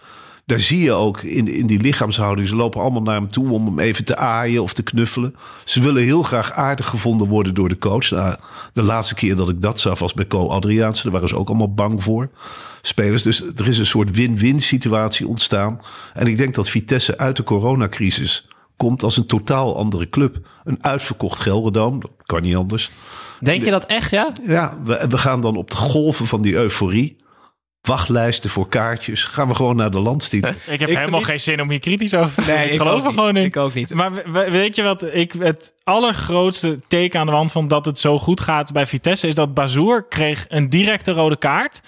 [0.47, 2.49] daar zie je ook in, in die lichaamshouding.
[2.49, 5.35] Ze lopen allemaal naar hem toe om hem even te aaien of te knuffelen.
[5.65, 8.11] Ze willen heel graag aardig gevonden worden door de coach.
[8.11, 8.37] Nou,
[8.73, 11.03] de laatste keer dat ik dat zag was bij Co Adriaanse.
[11.03, 12.29] Daar waren ze ook allemaal bang voor.
[12.83, 13.23] Spelers.
[13.23, 15.81] Dus er is een soort win-win situatie ontstaan.
[16.15, 18.49] En ik denk dat Vitesse uit de coronacrisis
[18.89, 20.49] komt als een totaal andere club.
[20.65, 22.01] Een uitverkocht Gelredome.
[22.01, 22.91] Dat kan niet anders.
[23.41, 24.33] Denk je dat echt, ja?
[24.47, 27.17] Ja, we, we gaan dan op de golven van die euforie.
[27.81, 29.25] Wachtlijsten voor kaartjes.
[29.25, 30.51] Gaan we gewoon naar de landstitel.
[30.67, 32.55] Ik heb Ik helemaal niet- geen zin om hier kritisch over te doen.
[32.55, 33.43] Nee, ik ik geloof er gewoon niet.
[33.43, 33.49] in.
[33.49, 33.95] Ik ook niet.
[33.95, 37.85] Maar we- we- weet je wat ik het allergrootste teken aan de wand vond dat
[37.85, 41.83] het zo goed gaat bij Vitesse is dat Bazoer kreeg een directe rode kaart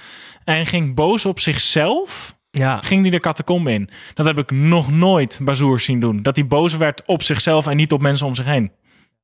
[0.44, 2.35] en ging boos op zichzelf.
[2.58, 2.80] Ja.
[2.82, 3.88] Ging hij de catacombe in?
[4.14, 6.22] Dat heb ik nog nooit Bazoer zien doen.
[6.22, 8.70] Dat hij boos werd op zichzelf en niet op mensen om zich heen.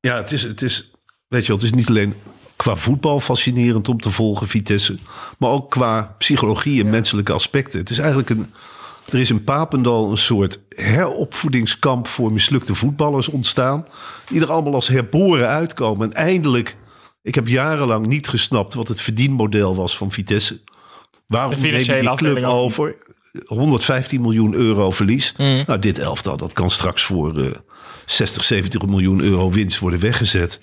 [0.00, 0.90] Ja, het is, het is,
[1.28, 2.14] weet je wel, het is niet alleen
[2.56, 4.98] qua voetbal fascinerend om te volgen, Vitesse.
[5.38, 7.80] Maar ook qua psychologie en menselijke aspecten.
[7.80, 8.52] Het is eigenlijk een,
[9.08, 13.84] er is in Papendal een soort heropvoedingskamp voor mislukte voetballers ontstaan.
[14.28, 16.10] Die er allemaal als herboren uitkomen.
[16.10, 16.76] En eindelijk,
[17.22, 20.60] ik heb jarenlang niet gesnapt wat het verdienmodel was van Vitesse.
[21.26, 22.96] Waarom De neem je financiële die club over?
[23.46, 25.34] 115 miljoen euro verlies.
[25.36, 25.62] Mm.
[25.66, 27.50] Nou, dit elftal, dat kan straks voor eh
[28.10, 30.60] 60, 70 miljoen euro winst worden weggezet.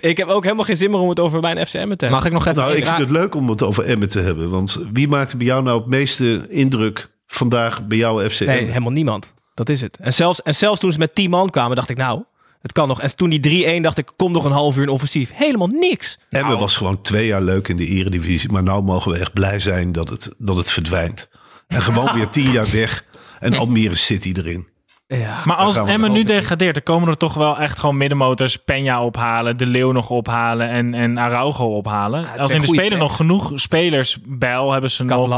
[0.00, 2.10] Ik heb ook helemaal geen zin meer om het over mijn FCM te hebben.
[2.10, 2.62] Mag ik nog even...
[2.62, 4.50] Nou, ik vind het leuk om het over Emmen te hebben.
[4.50, 8.44] Want wie maakte bij jou nou het meeste indruk vandaag bij jouw FCM?
[8.44, 9.32] Nee, helemaal niemand.
[9.54, 9.98] Dat is het.
[10.00, 12.22] En zelfs, en zelfs toen ze met 10 man kwamen, dacht ik nou,
[12.60, 13.00] het kan nog.
[13.00, 15.30] En toen die 3-1 dacht ik, kom nog een half uur in offensief.
[15.34, 16.18] Helemaal niks.
[16.28, 18.52] Emmen Nou, was gewoon twee jaar leuk in de eredivisie.
[18.52, 21.28] Maar nou mogen we echt blij zijn dat het, dat het verdwijnt.
[21.72, 23.04] En gewoon weer tien jaar weg.
[23.38, 24.68] En Almere City erin.
[25.06, 25.40] Ja.
[25.44, 28.58] Maar als Emmen nu degradeert, dan komen er toch wel echt gewoon middenmotors.
[28.60, 32.26] Peña ophalen, De Leeuw nog ophalen en, en Araujo ophalen.
[32.38, 34.18] als in de spelen nog genoeg spelers.
[34.24, 35.28] Bijl hebben ze nog.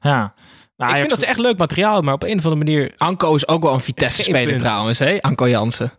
[0.00, 0.34] Ja.
[0.76, 2.92] Nou, ik Ajax- vind dat echt leuk materiaal, maar op een of andere manier...
[2.96, 5.20] Anko is ook wel een Vitesse-speler trouwens, hè?
[5.20, 5.92] Anko Jansen.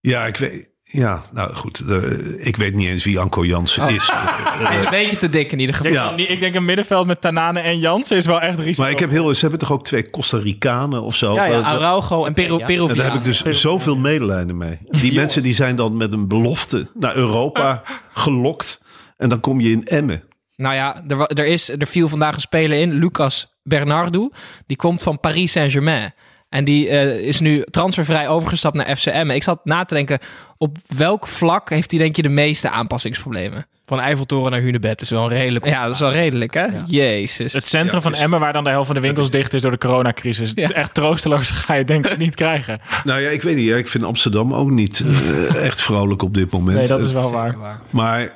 [0.00, 0.68] Ja, ik weet...
[0.94, 1.80] Ja, nou goed.
[1.88, 3.90] eh, ik weet niet eens wie Anko Jansen Oh.
[3.90, 4.10] is.
[4.12, 5.92] Hij is een beetje te dik in ieder geval.
[5.92, 6.10] Ja.
[6.14, 8.82] niet- ik denk een middenveld met Tanane en Jansen is wel echt risico.
[8.82, 9.34] Maar ik heb heel...
[9.34, 11.34] Ze hebben toch ook twee Costa Ricanen of zo?
[11.34, 12.64] Ja, ja, Eh, Araujo en Peru.
[12.64, 14.78] Peru En daar heb ik dus zoveel medelijden mee.
[14.82, 17.82] Die mensen die zijn dan met een belofte naar Europa
[18.14, 18.82] gelokt.
[19.16, 20.22] En dan kom je in Emmen.
[20.56, 24.30] Nou ja, er, er, is, er viel vandaag een speler in, Lucas Bernardo.
[24.66, 26.14] Die komt van Paris Saint-Germain.
[26.52, 29.30] En die eh, is nu transfervrij overgestapt naar FCM.
[29.30, 30.18] Ik zat na te denken,
[30.58, 33.66] op welk vlak heeft hij denk je de meeste aanpassingsproblemen?
[33.86, 35.64] Van Eiffeltoren naar Hunebed is wel een redelijk...
[35.66, 36.66] Ja, dat is wel redelijk, hè?
[36.86, 37.52] Jezus.
[37.52, 39.54] Het centrum Ja, het van is- Emmen, waar dan de helft van de winkels dicht
[39.54, 40.48] is door de coronacrisis.
[40.48, 40.74] Het is Ja.
[40.74, 42.80] echt troosteloos, ga je denk ik niet krijgen.
[43.04, 43.66] Nou ja, ik weet niet.
[43.66, 46.76] ja, Ik vind Amsterdam ook niet eh, echt vrolijk op dit moment.
[46.78, 47.56] Nee, dat is Eh, wel waar.
[47.90, 48.32] Maar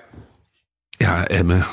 [0.90, 1.66] ja, Emmen.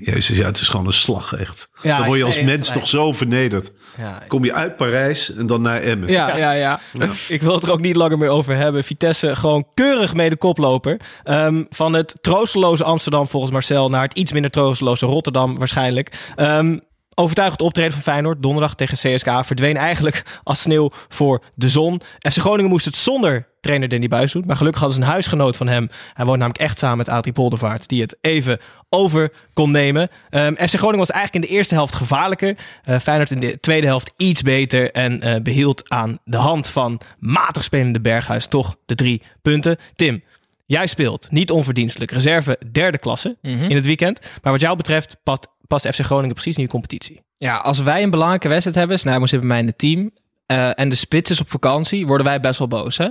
[0.00, 1.70] Jezus, ja, het is gewoon een slag, echt.
[1.82, 3.72] Ja, dan word je als nee, mens toch zo vernederd.
[3.96, 6.08] Ja, Kom je uit Parijs en dan naar Emmen.
[6.08, 6.80] Ja, ja, ja.
[7.28, 8.84] Ik wil het er ook niet langer meer over hebben.
[8.84, 11.00] Vitesse gewoon keurig mede koploper.
[11.24, 16.32] Ehm, van het troosteloze Amsterdam volgens Marcel naar het iets minder troosteloze Rotterdam waarschijnlijk.
[16.36, 16.78] Ehm,
[17.14, 22.00] overtuigend optreden van Feyenoord donderdag tegen CSK verdween eigenlijk als sneeuw voor de zon.
[22.18, 24.44] FC Groningen moest het zonder trainer Danny Buis doen.
[24.46, 25.88] Maar gelukkig hadden ze een huisgenoot van hem.
[26.14, 27.88] Hij woont namelijk echt samen met Adrie Poldervaart.
[27.88, 30.08] Die het even over kon nemen.
[30.30, 32.56] Ehm, FC Groningen was eigenlijk in de eerste helft gevaarlijker.
[32.84, 34.90] Eh Feyenoord in de tweede helft iets beter.
[34.90, 39.76] En eh, behield aan de hand van matig spelende Berghuis toch de drie punten.
[39.94, 40.22] Tim,
[40.66, 42.10] jij speelt niet onverdienstelijk.
[42.10, 43.62] Reserve derde klasse Mhm.
[43.64, 44.20] in het weekend.
[44.42, 47.20] Maar wat jou betreft past, past FC Groningen precies in je competitie.
[47.38, 50.10] Ja, als wij een belangrijke wedstrijd hebben, Snijboom zit bij mij in het team,
[50.46, 53.08] eh, en de spits is op vakantie, worden wij best wel boos, hè?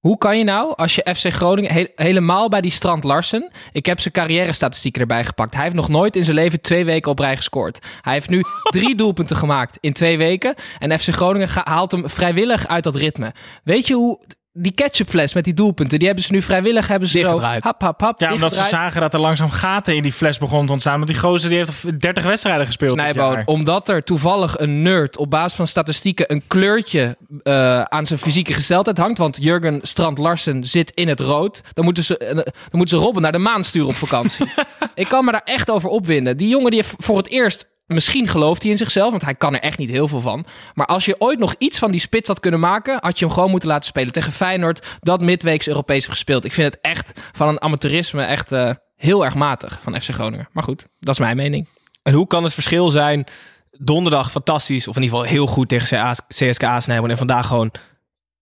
[0.00, 3.86] Hoe kan je nou, als je FC Groningen, he- helemaal bij die Strand Larsen, ik
[3.86, 5.54] heb zijn carrière-statistieken erbij gepakt.
[5.54, 7.78] Hij heeft nog nooit in zijn leven twee weken op rij gescoord.
[8.00, 8.42] Hij heeft nu
[8.78, 10.54] drie doelpunten gemaakt in twee weken.
[10.78, 13.32] En FC Groningen haalt hem vrijwillig uit dat ritme.
[13.64, 14.18] Weet je hoe...
[14.58, 17.62] Die ketchupfles met die doelpunten, die hebben ze nu vrijwillig hebben ze zo Dichtgedraaid.
[17.62, 20.66] hap, hap, hap, Ja, omdat ze zagen dat er langzaam gaten in die fles begonnen
[20.66, 20.94] te ontstaan.
[20.96, 23.42] Want die gozer die heeft 30 wedstrijden gespeeld dit Snijboon, jaar.
[23.44, 28.52] omdat er toevallig een nerd op basis van statistieken een kleurtje eh, aan zijn fysieke
[28.52, 29.18] gesteldheid hangt.
[29.18, 31.62] Want Jurgen Strand Larsen zit in het rood.
[31.72, 34.46] Dan moeten ze, eh, dan moeten ze Robben naar de maan sturen op vakantie.
[34.94, 36.36] Ik kan me daar echt over opwinden.
[36.36, 37.66] Die jongen die heeft voor het eerst.
[37.86, 40.44] Misschien gelooft hij in zichzelf, want hij kan er echt niet heel veel van.
[40.74, 43.34] Maar als je ooit nog iets van die spits had kunnen maken, had je hem
[43.34, 46.44] gewoon moeten laten spelen tegen Feyenoord, dat midweeks Europees heeft gespeeld.
[46.44, 50.48] Ik vind het echt van een amateurisme echt eh, heel erg matig van FC Groningen.
[50.52, 51.68] Maar goed, dat is mijn mening.
[52.02, 53.24] En hoe kan het verschil zijn?
[53.70, 57.10] Donderdag fantastisch, of in ieder geval heel goed tegen CSKA Snijboon.
[57.10, 57.72] En vandaag gewoon,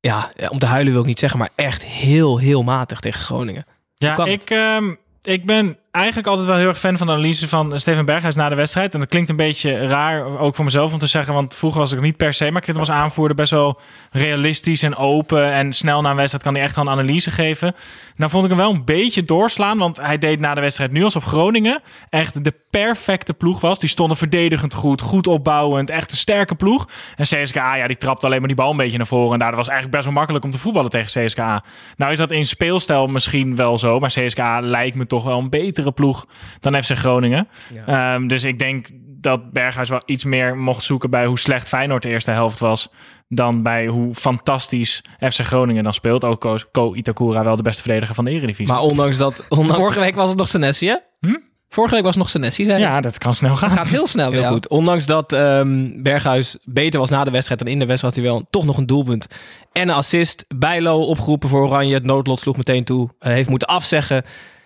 [0.01, 3.67] ja, om te huilen wil ik niet zeggen, maar echt heel, heel matig tegen Groningen.
[3.95, 7.79] Ja, ik, ehm, ik ben eigenlijk altijd wel heel erg fan van de analyse van
[7.79, 8.95] Steven Berghuis na de wedstrijd.
[8.95, 11.93] En dat klinkt een beetje raar, ook voor mezelf om te zeggen, want vroeger was
[11.93, 13.81] ik niet per se, maar ik vind hem als aanvoerder best wel
[14.11, 15.53] realistisch en open.
[15.53, 17.75] En snel na een wedstrijd kan hij echt wel een analyse geven.
[18.17, 21.05] Nou vond ik hem wel een beetje doorslaan, want hij deed na de wedstrijd nu
[21.05, 23.79] alsof Groningen echt de perfecte ploeg was.
[23.79, 26.89] Die stonden verdedigend goed, goed opbouwend, echt een sterke ploeg.
[27.17, 29.33] En CSKA, ja, die trapte alleen maar die bal een beetje naar voren.
[29.33, 31.65] En daardoor was eigenlijk best wel makkelijk om te voetballen tegen CSKA.
[31.97, 35.51] Nou is dat in speelstijl misschien wel zo, maar CSKA lijkt me toch wel een
[35.51, 36.27] betere ploeg
[36.61, 37.49] dan FC Groningen.
[37.87, 38.89] Ehm, dus ik denk
[39.21, 42.89] dat Berghuis wel iets meer mocht zoeken bij hoe slecht Feyenoord de eerste helft was.
[43.29, 46.25] Dan bij hoe fantastisch FC Groningen dan speelt.
[46.25, 48.73] Ook Ko- Ko Itakura wel de beste verdediger van de Eredivisie.
[48.73, 49.47] Maar ondanks dat...
[49.49, 49.75] Ondanks...
[49.77, 50.97] Vorige week was het nog Senesi, hè?
[51.21, 51.37] Hm?
[51.69, 53.69] Vorige week was het nog Senesi, zei ja, dat kan snel gaan.
[53.69, 54.69] Dat gaat heel snel Heel goed.
[54.69, 58.33] Ondanks dat ehm, Berghuis beter was na de wedstrijd dan in de wedstrijd, had hij
[58.33, 59.27] wel toch nog een doelpunt
[59.73, 60.45] en een assist.
[60.57, 61.95] Bijlo opgeroepen voor Oranje.
[61.95, 63.09] Het noodlot sloeg meteen toe.
[63.19, 64.25] Eh, heeft moeten afzeggen.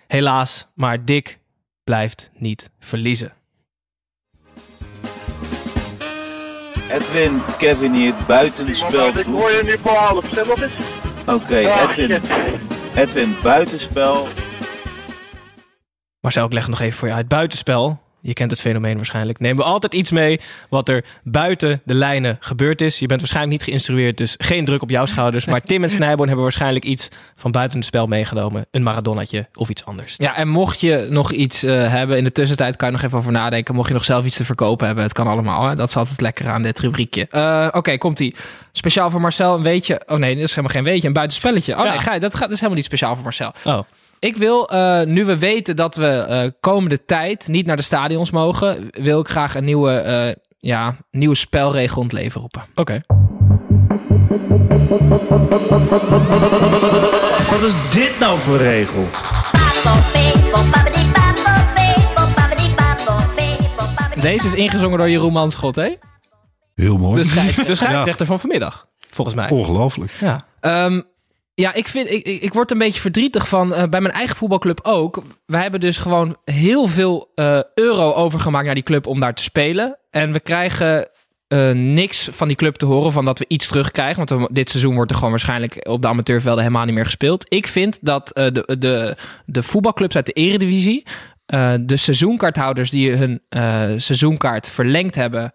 [0.09, 0.67] Helaas.
[0.73, 1.39] Maar Dick
[1.83, 3.33] blijft niet verliezen.
[6.89, 9.07] Edwin, Kevin hier, buitenspel.
[9.07, 10.25] Ik hoor je nu voor half.
[11.27, 12.21] Oké, Edwin.
[12.95, 14.27] Edwin, buitenspel.
[16.19, 17.27] Marcel, ik leg het nog even voor je uit.
[17.27, 17.99] Buitenspel.
[18.21, 19.39] Je kent het fenomeen waarschijnlijk.
[19.39, 22.99] Nemen we altijd iets mee wat er buiten de lijnen gebeurd is.
[22.99, 25.45] Je bent waarschijnlijk niet geïnstrueerd, dus geen druk op jouw schouders.
[25.45, 28.65] Maar Tim en Snijboon hebben waarschijnlijk iets van buiten het spel meegenomen.
[28.71, 30.13] Een Maradonnatje of iets anders.
[30.17, 33.17] Ja, en mocht je nog iets eh, hebben in de tussentijd, kan je nog even
[33.17, 33.75] over nadenken.
[33.75, 35.67] Mocht je nog zelf iets te verkopen hebben, het kan allemaal.
[35.67, 35.75] Hè?
[35.75, 37.27] Dat is altijd lekker aan dit rubriekje.
[37.29, 38.35] Eh, Oké, komt-ie.
[38.71, 40.01] Speciaal voor Marcel een weetje.
[40.07, 41.07] Oh nee, dat is helemaal geen weetje.
[41.07, 41.77] Een buitenspelletje.
[41.77, 41.89] Oh Ja.
[41.89, 43.51] nee, ga dat, gaat, dat is helemaal niet speciaal voor Marcel.
[43.63, 43.79] Oh,
[44.19, 48.31] Ik wil, eh, nu we weten dat we eh, komende tijd niet naar de stadions
[48.31, 52.65] mogen, wil ik graag een nieuwe, eh, ja, nieuwe spelregel in het leven roepen.
[52.75, 53.01] oké.
[57.49, 59.05] Wat is dit nou voor regel?
[64.21, 65.95] Deze is ingezongen door Jeroen Manschot, hè?
[66.75, 67.21] Heel mooi.
[67.21, 69.49] De scheids- De scheidsrechter van vanmiddag, volgens mij.
[69.49, 70.11] Ongelooflijk.
[70.19, 70.45] Ja.
[70.59, 71.01] Ehm,
[71.59, 74.79] ja, ik, vind, ik, ik, word een beetje verdrietig van, eh, bij mijn eigen voetbalclub
[74.83, 75.23] ook.
[75.45, 79.43] We hebben dus gewoon heel veel eh, euro overgemaakt naar die club om daar te
[79.43, 79.97] spelen.
[80.09, 81.09] En we krijgen
[81.47, 84.25] eh, niks van die club te horen van dat we iets terugkrijgen.
[84.25, 87.45] Want dit seizoen wordt er gewoon waarschijnlijk op de amateurvelden helemaal niet meer gespeeld.
[87.49, 91.03] Ik vind dat de, de, de voetbalclubs uit de eredivisie,
[91.79, 93.41] de seizoenkaarthouders die hun
[94.01, 95.53] seizoenkaart verlengd hebben...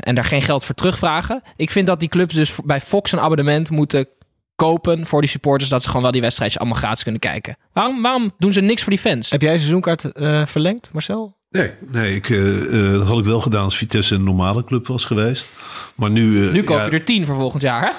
[0.00, 1.42] en daar geen geld voor terugvragen.
[1.56, 4.06] Ik vind dat die clubs dus bij Fox een abonnement moeten
[4.56, 7.56] kopen voor die supporters, dat ze gewoon wel die wedstrijdjes allemaal gratis kunnen kijken.
[7.72, 9.30] Waarom, waarom doen ze niks voor die fans?
[9.30, 11.36] Heb jij je seizoenkaart eh, verlengd, Marcel?
[11.50, 14.86] Nee, nee ik, eh, eh, dat had ik wel gedaan als Vitesse een normale club
[14.86, 15.52] was geweest.
[15.96, 16.46] Maar nu...
[16.46, 17.90] eh, Nu koop ja, je er tien voor volgend jaar, hè?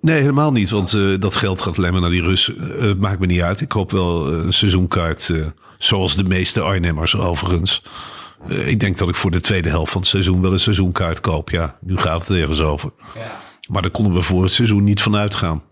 [0.00, 0.70] Nee, helemaal niet.
[0.70, 2.54] Want eh, dat geld gaat alleen maar naar die Russen.
[2.80, 3.60] Het maakt me niet uit.
[3.60, 5.28] Ik koop wel een seizoenkaart.
[5.30, 5.46] eh,
[5.78, 7.82] zoals de meeste Arnhemmers overigens.
[8.48, 11.20] Eh, ik denk dat ik voor de tweede helft van het seizoen wel een seizoenkaart
[11.20, 11.50] koop.
[11.50, 12.90] Ja, nu gaat het ergens over.
[13.68, 15.62] Maar daar konden we voor het seizoen niet van uitgaan.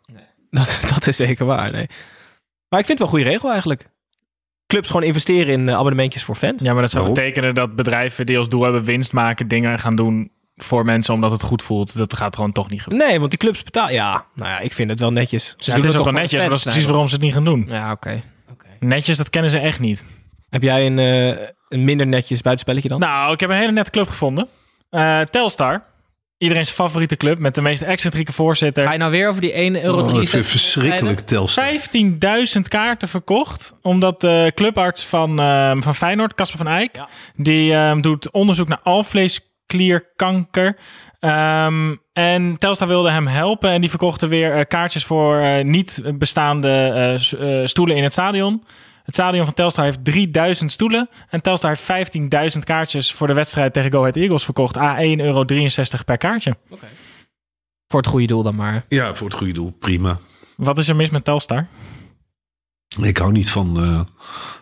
[0.57, 1.87] Dat, dat is zeker waar, nee.
[2.69, 3.87] Maar ik vind het wel een goede regel eigenlijk.
[4.67, 6.63] Clubs gewoon investeren in eh, abonnementjes voor fans.
[6.63, 7.23] Ja, maar dat zou Waarom?
[7.25, 11.31] betekenen dat bedrijven die als doel hebben winst maken, dingen gaan doen voor mensen omdat
[11.31, 11.97] het goed voelt.
[11.97, 13.09] Dat gaat gewoon toch niet gebeuren.
[13.09, 13.93] Nee, want die clubs betalen...
[13.95, 15.45] Ja, nou ja, ik vind het wel netjes.
[15.47, 17.15] Ze Ja, doen het is toch ook wel netjes, maar dat is precies waarom ze
[17.15, 17.65] het niet gaan doen.
[17.69, 18.23] Ja, oké.
[18.81, 20.05] Netjes, dat kennen ze echt niet.
[20.49, 23.01] Heb jij een, eh, een minder netjes buitenspelletje dan?
[23.01, 24.49] Nou, ik heb een hele nette club gevonden.
[24.91, 25.83] Eh, Telstar.
[26.39, 28.85] Iedereen's favoriete club met de meest excentrieke voorzitter.
[28.85, 30.03] Ga je nou weer over die 1,63 euro?
[30.03, 31.65] Oh, ik vind verschrikkelijk Telstar.
[32.57, 33.75] 15.000 kaarten verkocht.
[33.83, 37.05] Omdat de clubarts van, ehm, van Feyenoord, Casper van Eyck,
[37.37, 40.77] die ehm, doet onderzoek naar alvleesklierkanker.
[41.21, 46.03] Ehm, en Telstar wilde hem helpen en die verkochten weer eh, kaartjes voor eh, niet
[46.15, 46.69] bestaande
[47.39, 48.63] eh, stoelen in het stadion.
[49.07, 51.09] Het stadion van Telstar heeft 3000 stoelen.
[51.29, 52.17] En Telstar heeft
[52.55, 54.77] 15.000 kaartjes voor de wedstrijd tegen Go Ahead Eagles verkocht.
[54.77, 55.45] A 1,63 euro
[56.05, 56.57] per kaartje.
[57.89, 58.85] Voor het goede doel dan maar.
[58.89, 59.71] Ja, voor het goede doel.
[59.71, 60.19] Prima.
[60.57, 61.67] Wat is er mis met Telstar?
[63.03, 64.01] Ik hou niet van, eh,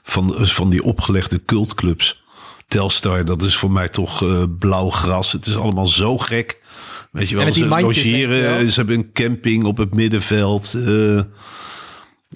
[0.02, 2.24] van, van die opgelegde cultclubs.
[2.68, 5.32] Telstar, dat is voor mij toch eh, blauw gras.
[5.32, 6.62] Het is allemaal zo gek.
[7.12, 10.74] Weet je wel, ze logeren, ze hebben een camping op het middenveld.
[10.74, 11.22] eh,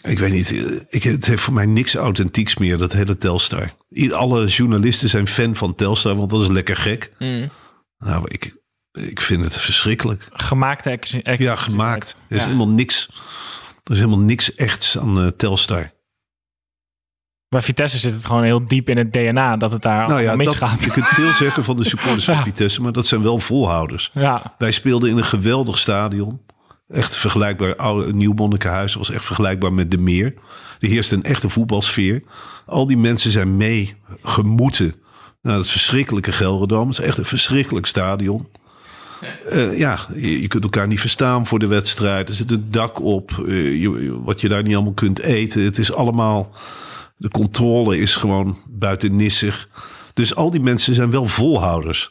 [0.03, 0.51] ik weet niet,
[0.89, 3.73] ik, het heeft voor mij niks authentieks meer, dat hele Telstar.
[3.97, 7.13] I- Alle journalisten zijn fan van Telstar, want dat is lekker gek.
[7.19, 7.51] Mm.
[7.99, 8.57] Nou, ik,
[8.93, 10.29] ik vind het verschrikkelijk.
[10.33, 12.17] Gemaakte ex- ex- Ja, gemaakt.
[12.29, 12.47] Er is Ja.
[12.47, 13.09] helemaal niks.
[13.85, 15.91] Er is helemaal niks echts aan eh, Telstar.
[17.49, 20.37] Bij Vitesse zit het gewoon heel diep in het DNA dat het daar Nou ja,
[20.37, 20.85] misgaat.
[20.85, 22.43] je kunt veel zeggen van de supporters van Ja.
[22.43, 24.11] Vitesse, maar dat zijn wel volhouders.
[24.13, 26.41] Ja, Wij speelden in een geweldig stadion.
[26.89, 27.77] Echt vergelijkbaar.
[27.77, 30.35] Oude Nieuw-Monnikenhuis was echt vergelijkbaar met de Meer.
[30.81, 32.23] Er heerst een echte voetbalsfeer.
[32.67, 34.95] Al die mensen zijn mee gemoeten
[35.43, 36.89] naar het verschrikkelijke Gelredome.
[36.91, 38.49] Het is echt een verschrikkelijk stadion.
[39.49, 42.29] Eh, ja, je, kunt elkaar niet verstaan voor de wedstrijd.
[42.29, 43.31] Er zit een dak op.
[43.47, 45.63] eh, je- wat je daar niet allemaal kunt eten.
[45.63, 46.51] Het is allemaal...
[47.17, 49.69] De controle is gewoon buitennissig.
[50.15, 52.11] Dus al die mensen zijn wel volhouders.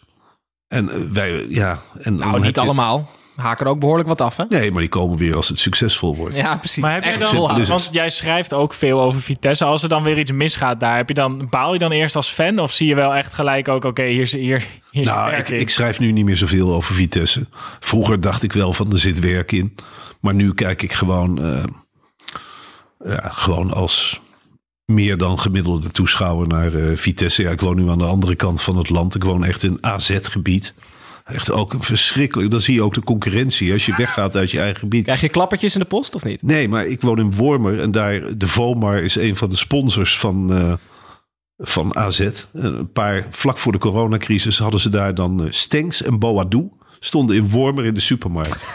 [0.67, 1.79] En eh, wij, ja...
[2.01, 3.09] En Nou, niet je- allemaal.
[3.37, 4.43] Haken er ook behoorlijk wat af, hè?
[4.49, 6.35] Nee, maar die komen weer als het succesvol wordt.
[6.35, 6.81] Ja, precies.
[6.81, 9.65] Maar heb je dan, want jij schrijft ook veel over Vitesse.
[9.65, 12.29] Als er dan weer iets misgaat daar, heb je dan, baal je dan eerst als
[12.29, 12.59] fan?
[12.59, 15.47] Of zie je wel echt gelijk ook, oké, hier is, hier, hier is Nou, werk
[15.47, 15.59] ik, in?
[15.59, 17.47] ik schrijf nu niet meer zoveel over Vitesse.
[17.79, 19.75] Vroeger dacht ik wel van er zit werk in.
[20.19, 21.63] Maar nu kijk ik gewoon, eh,
[23.05, 24.21] ja, gewoon als
[24.85, 27.41] meer dan gemiddelde toeschouwer naar eh, Vitesse.
[27.41, 29.15] Ja, ik woon nu aan de andere kant van het land.
[29.15, 30.73] Ik woon echt in AZ-gebied.
[31.27, 32.51] Echt ook een verschrikkelijk.
[32.51, 35.03] Dan zie je ook de concurrentie als je weggaat uit je eigen gebied.
[35.03, 36.41] Krijg je klappertjes in de post of niet?
[36.41, 40.19] Nee, maar ik woon in Wormer en daar de Vomar is een van de sponsors
[40.19, 40.73] van, eh,
[41.57, 42.19] van AZ.
[42.19, 46.69] En Een paar vlak voor de coronacrisis hadden ze daar dan eh, Stenks en Boadou
[46.99, 48.65] stonden in Wormer in de supermarkt.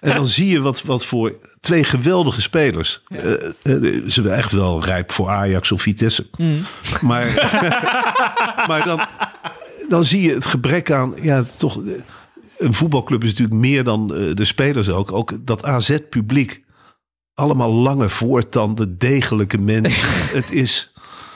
[0.00, 3.02] En dan zie je wat, wat voor twee geweldige spelers.
[3.08, 6.26] Eh, eh, ze zijn echt wel rijp voor Ajax of Vitesse.
[7.00, 7.26] Maar,
[8.68, 9.06] maar dan,
[9.88, 11.14] dan zie je het gebrek aan.
[11.22, 11.84] Ja, toch.
[11.84, 11.92] eh,
[12.58, 15.12] Een voetbalclub is natuurlijk meer dan eh, de spelers ook.
[15.12, 16.64] Ook dat AZ-publiek.
[17.34, 20.08] Allemaal lange voortanden, degelijke mensen.
[20.38, 20.92] het is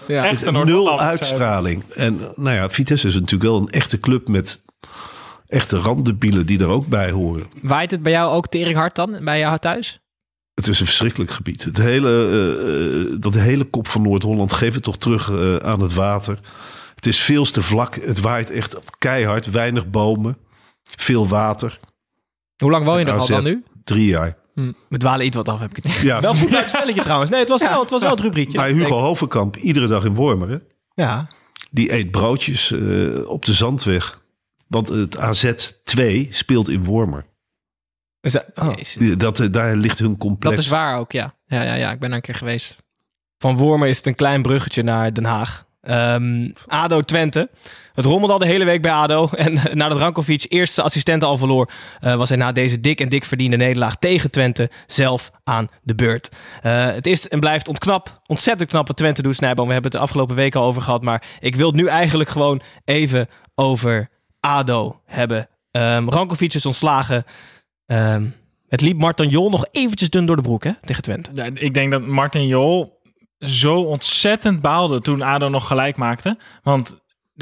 [0.07, 0.25] Ja.
[0.25, 1.85] Echt het, een nul uitstraling.
[1.95, 4.61] En nou ja, Vitesse is natuurlijk wel een echte club met
[5.49, 7.47] echte randdebielen die er ook bij horen.
[7.63, 10.01] Waait het bij jou ook tering hard dan, bij jou thuis?
[10.55, 11.65] Het is een verschrikkelijk gebied.
[11.65, 12.11] Het hele,
[13.11, 15.31] eh, dat hele kop van Noord-Holland geeft het toch terug
[15.63, 16.39] aan het water.
[17.03, 17.95] Het is veel te vlak.
[17.95, 19.51] Het waait echt keihard.
[19.51, 20.37] Weinig bomen.
[20.83, 21.79] Veel water.
[22.57, 23.65] Hoe lang woon je er al dan nu?
[23.85, 24.37] Drie jaar.
[24.89, 25.95] We dwalen iets wat af, heb ik het niet.
[25.95, 26.21] Ja.
[26.21, 27.31] Wel goed leuk spelletje trouwens.
[27.31, 27.69] Nee, het was, Ja.
[27.71, 28.59] wel, het was wel het rubriekje.
[28.59, 30.59] Maar Hugo Hovenkamp, iedere dag in Wormer, hè?
[30.95, 31.27] Ja.
[31.71, 34.21] die eet broodjes eh, op de Zandweg.
[34.67, 37.25] Want het AZ2 speelt in Wormer.
[38.21, 38.75] Is dat- oh.
[39.17, 40.55] Dat, eh, daar ligt hun complex.
[40.57, 41.35] Dat is waar ook, ja.
[41.47, 41.91] Ja, ja, ja.
[41.93, 42.77] Ik ben daar een keer geweest.
[43.39, 45.65] Van Wormer is het een klein bruggetje naar Den Haag.
[45.83, 47.51] Ehm, ADO Twente.
[47.93, 49.29] Het rommelde al de hele week bij ADO.
[49.37, 51.71] En nadat Rankovic eerste assistenten al verloor...
[52.01, 55.95] eh, was hij na deze dik en dik verdiende nederlaag tegen Twente zelf aan de
[55.95, 56.29] beurt.
[56.63, 59.67] Eh, het is en blijft ontknap, ontzettend knap wat Twente doet, Snijboom.
[59.67, 61.03] We hebben het de afgelopen weken al over gehad.
[61.03, 64.09] Maar ik wil het nu eigenlijk gewoon even over
[64.41, 65.49] ADO hebben.
[65.71, 67.25] Ehm Rankovic is ontslagen.
[67.87, 68.25] Ehm,
[68.69, 71.51] het liep Martin Jol nog eventjes dun door de broek hè, tegen Twente.
[71.55, 73.01] Ik denk dat Martin Jol
[73.43, 76.39] zo ontzettend baalde toen ADO nog gelijk maakte.
[76.63, 77.01] Want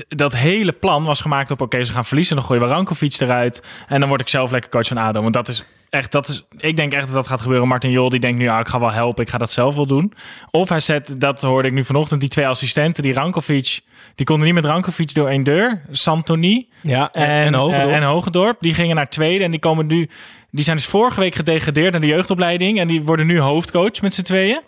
[0.08, 1.60] dat hele plan was gemaakt op...
[1.60, 3.62] oké, ze gaan verliezen, dan gooien we Rankovic eruit...
[3.86, 5.22] en dan word ik zelf lekker coach van ADO.
[5.22, 7.68] Want dat is echt, dat is, ik denk echt dat dat gaat gebeuren.
[7.68, 9.86] Martin Jol die denkt nu, ja, ik ga wel helpen, ik ga dat zelf wel
[9.86, 10.12] doen.
[10.50, 13.80] Of hij zet, dat hoorde ik nu vanochtend, die twee assistenten, die Rankovic...
[14.14, 15.82] die konden niet met Rankovic door één deur.
[15.90, 17.54] Santoni Ja, en, en,
[17.90, 18.46] en Hogendorp.
[18.46, 18.56] eh, en.
[18.60, 20.08] Die gingen naar tweede en die komen nu.
[20.50, 22.80] Die zijn dus vorige week gedegradeerd naar de jeugdopleiding.
[22.80, 24.60] En die worden nu hoofdcoach met z'n tweeën.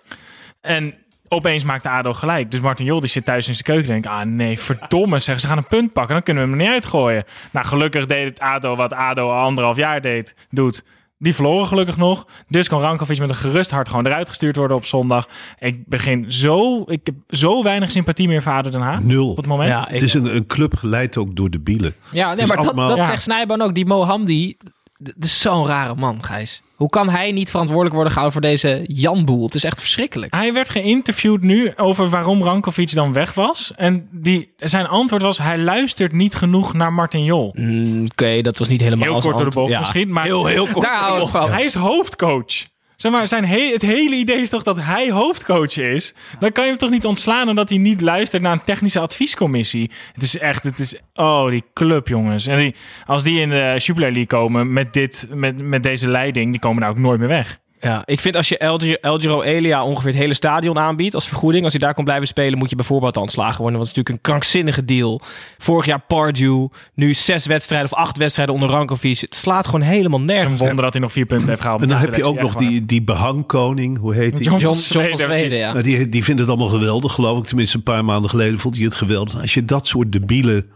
[0.60, 0.94] En
[1.32, 2.50] opeens maakt de ADO gelijk.
[2.50, 3.86] Dus Martin Jol die zit thuis in zijn keuken.
[3.88, 5.40] Denkt, ah nee, verdomme zeg.
[5.40, 6.14] Ze gaan een punt pakken.
[6.14, 7.24] Dan kunnen we hem er niet uitgooien.
[7.52, 10.84] Nou, gelukkig deed het ADO wat ADO al anderhalf jaar deed, doet.
[11.18, 12.26] Die verloren gelukkig nog.
[12.48, 15.28] Dus kan Rankovic met een gerust hart gewoon eruit gestuurd worden op zondag.
[15.58, 16.82] Ik begin zo...
[16.86, 19.00] Ik heb zo weinig sympathie meer voor ADO Den Haag.
[19.02, 19.30] Nul.
[19.30, 19.68] Op het moment.
[19.68, 21.94] Ja, Het is een, een club geleid ook door de bielen.
[22.10, 23.06] Ja, nee, maar dat, allemaal- dat Ja.
[23.06, 23.74] zegt Snijboon ook.
[23.74, 24.56] Die Mohamdi,
[25.02, 26.62] dat is zo'n rare man, Gijs.
[26.76, 29.44] Hoe kan hij niet verantwoordelijk worden gehouden voor deze Janboel?
[29.44, 30.34] Het is echt verschrikkelijk.
[30.34, 33.72] Hij werd geïnterviewd nu over waarom Rankovic dan weg was.
[33.76, 37.52] En die, zijn antwoord was: hij luistert niet genoeg naar Martin Jol.
[37.56, 39.78] Mm, Oké, dat was niet helemaal Heel als kort door de bocht Ja.
[39.78, 40.86] misschien, maar Heel, heel kort.
[40.86, 42.70] Daar hij is hoofdcoach.
[43.02, 46.14] Zeg maar, zijn he- het hele idee is toch dat hij hoofdcoach is?
[46.38, 49.90] Dan kan je hem toch niet ontslaan omdat hij niet luistert naar een technische adviescommissie.
[50.12, 52.46] Het is echt, het is, oh, die club, jongens.
[52.46, 52.74] En die,
[53.06, 56.80] als die in de Super League komen met, dit, met, met deze leiding, die komen
[56.80, 57.58] daar ook nooit meer weg.
[57.84, 61.14] Ja, ik vind als je El Giro- El Giro Elia ongeveer het hele stadion aanbiedt
[61.14, 63.78] als vergoeding, als hij daar kon blijven spelen, moet je bijvoorbeeld ontslagen worden.
[63.78, 65.20] Want het is natuurlijk een krankzinnige deal.
[65.58, 69.18] Vorig jaar Pardew, nu zes wedstrijden of acht wedstrijden onder Rankovic.
[69.20, 70.60] Het slaat gewoon helemaal Het is nergens.
[70.60, 71.82] een wonder dat hij nog vier punten heeft gehaald.
[71.82, 74.44] En dan heb je ook nog die, die behangkoning, hoe heet die?
[74.44, 75.58] John John, John van Zweden.
[75.58, 75.70] Ja.
[75.72, 77.44] Nou, die, die vindt het allemaal geweldig, geloof ik.
[77.44, 79.40] Tenminste, een paar maanden geleden vond hij het geweldig.
[79.40, 80.66] Als je dat soort debiele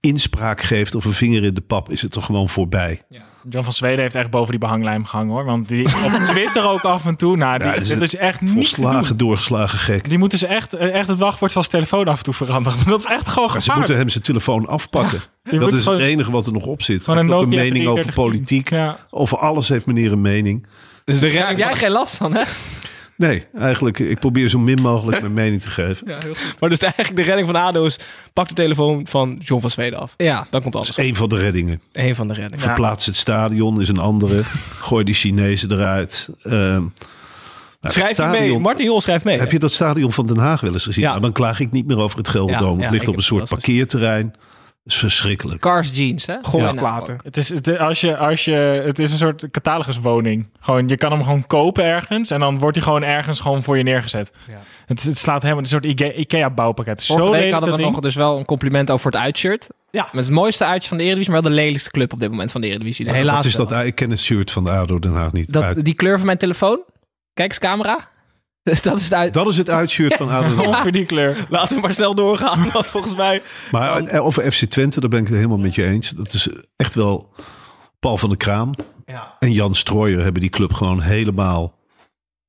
[0.00, 3.00] inspraak geeft of een vinger in de pap, is het toch gewoon voorbij.
[3.48, 5.44] John van Zweden heeft echt boven die behanglijm gehangen hoor.
[5.44, 7.36] Want die op Twitter ook af en toe.
[7.36, 8.64] Nou, die, Ja, dit is, echt niet te doen.
[8.64, 10.08] Volslagen doorgeslagen gek.
[10.08, 12.78] Die moeten ze echt, eh, echt het wachtwoord van zijn telefoon af en toe veranderen.
[12.78, 13.76] Maar dat is echt gewoon Maar ze gevaarlijk.
[13.78, 15.20] moeten hem zijn telefoon afpakken.
[15.42, 17.06] dat is gewoon- het enige wat er nog op zit.
[17.06, 18.14] Hij heeft ook een mening over 3310.
[18.24, 18.70] politiek.
[18.70, 18.96] Ja.
[19.10, 20.66] Over alles heeft meneer een mening.
[21.04, 22.42] Dus de Daar heb jij van, geen last van, hè?
[23.28, 26.08] Nee, eigenlijk, ik probeer zo min mogelijk mijn mening te geven.
[26.10, 26.60] ja, heel goed.
[26.60, 27.98] Maar dus eigenlijk de redding van ADO is...
[28.32, 30.14] pak de telefoon van John van Zweden af.
[30.16, 30.46] Ja.
[30.50, 30.88] Dan komt Dat alles.
[30.88, 31.80] is één van de reddingen.
[31.92, 32.64] Een van de reddingen.
[32.64, 34.42] Verplaats het stadion is een andere.
[34.80, 36.28] Gooi die Chinezen eruit.
[36.42, 36.90] Nou,
[37.80, 38.32] het Schrijf je mee.
[38.34, 39.38] stadion- Martin Jol schrijft mee.
[39.38, 41.02] Heb je dat stadion van Den Haag wel eens gezien?
[41.02, 41.08] Ja.
[41.10, 42.74] Nou, dan klaag ik niet meer over het Gelderdoom.
[42.76, 44.34] Ja, ja, het ligt op een soort dat parkeerterrein.
[44.84, 45.60] Dat is verschrikkelijk.
[45.60, 46.36] Cars jeans, hè?
[46.42, 47.18] Golfplaten.
[47.24, 48.52] Het is, het, als je, als je,
[48.84, 50.48] het is een soort cataloguswoning.
[50.60, 52.30] Gewoon, je kan hem gewoon kopen ergens.
[52.30, 54.32] En dan wordt hij gewoon ergens gewoon voor je neergezet.
[54.48, 54.58] Ja.
[54.86, 57.04] Het, het slaat helemaal een soort Ike- Ikea-bouwpakket.
[57.04, 59.68] Vorige Zo week hadden we nog dus wel een compliment over het uitshirt.
[59.90, 60.08] Ja.
[60.12, 62.50] Met het mooiste uitje van de Eredivisie, maar wel de lelijkste club op dit moment
[62.52, 63.10] van de Eredivisie.
[63.10, 63.72] Helaas Wat is dat?
[63.84, 65.52] Ik ken het shirt van de ADO Den Haag niet.
[65.52, 65.84] Dat, uit.
[65.84, 66.80] die kleur van mijn telefoon.
[67.34, 68.08] Kijk eens, camera.
[68.82, 69.32] dat is het uit.
[69.34, 70.66] Dat is het uitshirt van Haag.
[70.66, 71.46] Ongeveer die kleur.
[71.48, 72.68] Laten we maar snel doorgaan.
[72.72, 73.42] Want volgens mij...
[73.70, 76.10] Maar eh, over FC Twente, daar ben ik het helemaal met je eens.
[76.10, 77.32] Dat is echt wel...
[77.98, 78.74] Paul van der Kraam
[79.06, 79.36] Ja.
[79.38, 81.78] en Jan Strooijer hebben die club gewoon helemaal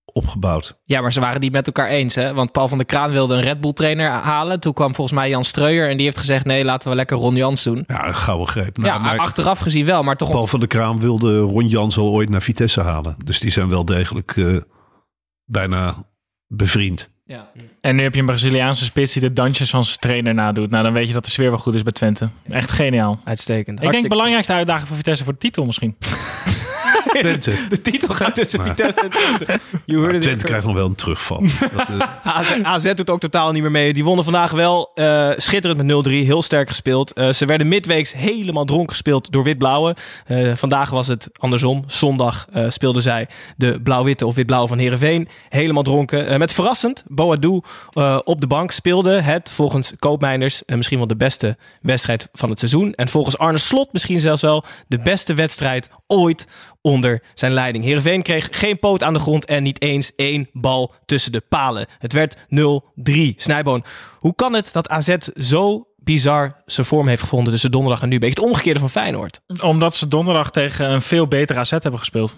[0.05, 0.79] opgebouwd.
[0.83, 2.33] Ja, maar ze waren niet met elkaar eens, hè?
[2.33, 4.59] Want Paul van der Kraan wilde een Red Bull trainer halen.
[4.59, 7.35] Toen kwam volgens mij Jan Streuer en die heeft gezegd: nee, laten we lekker Ron
[7.35, 7.83] Jans doen.
[7.87, 8.77] Ja, een gouden greep.
[8.77, 10.31] Nou, ja, maar achteraf gezien wel, maar toch.
[10.31, 13.15] Paul van der Kraam wilde Ron Jans al ooit naar Vitesse halen.
[13.25, 14.55] Dus die zijn wel degelijk eh,
[15.53, 15.95] bijna
[16.47, 17.11] bevriend.
[17.25, 17.51] Ja.
[17.81, 20.69] En nu heb je een Braziliaanse spits die de dansjes van zijn trainer nadoet.
[20.69, 22.29] Nou, dan weet je dat de sfeer wel goed is bij Twente.
[22.47, 23.21] Echt geniaal.
[23.23, 23.83] Uitstekend.
[23.83, 25.95] Ik denk belangrijkste uitdaging voor Vitesse voor de titel misschien.
[27.19, 27.55] Twente.
[27.69, 29.59] De titel gaat tussen Maar- Vitesse en Twente.
[29.85, 31.43] You heard Twente krijgt nog wel een terugval.
[31.77, 31.89] Dat,
[32.23, 33.93] AZ, AZ doet ook totaal niet meer mee.
[33.93, 36.09] Die wonnen vandaag wel eh, schitterend met 0-3.
[36.11, 37.13] Heel sterk gespeeld.
[37.13, 39.95] Eh, ze werden midweeks helemaal dronken gespeeld door wit-blauwe.
[40.25, 41.83] Eh, vandaag was het andersom.
[41.87, 45.27] Zondag speelden zij de blauw-witte of wit-blauwe van Heerenveen.
[45.49, 46.39] Helemaal dronken.
[46.39, 47.61] Met verrassend, Boadou
[47.93, 52.59] eh op de bank speelde het volgens Koopmeiners misschien wel de beste wedstrijd van het
[52.59, 52.93] seizoen.
[52.93, 56.45] En volgens Arne Slot misschien zelfs wel de beste wedstrijd ooit
[56.83, 57.83] onder zijn leiding.
[57.83, 61.87] Heerenveen kreeg geen poot aan de grond en niet eens één bal tussen de palen.
[61.99, 62.41] Het werd 0-3.
[63.35, 63.83] Snijboon,
[64.19, 68.19] hoe kan het dat AZ zo bizar zijn vorm heeft gevonden tussen donderdag en nu?
[68.19, 69.39] Beetje het omgekeerde van Feyenoord.
[69.61, 72.35] Omdat ze donderdag tegen een veel beter AZ hebben gespeeld.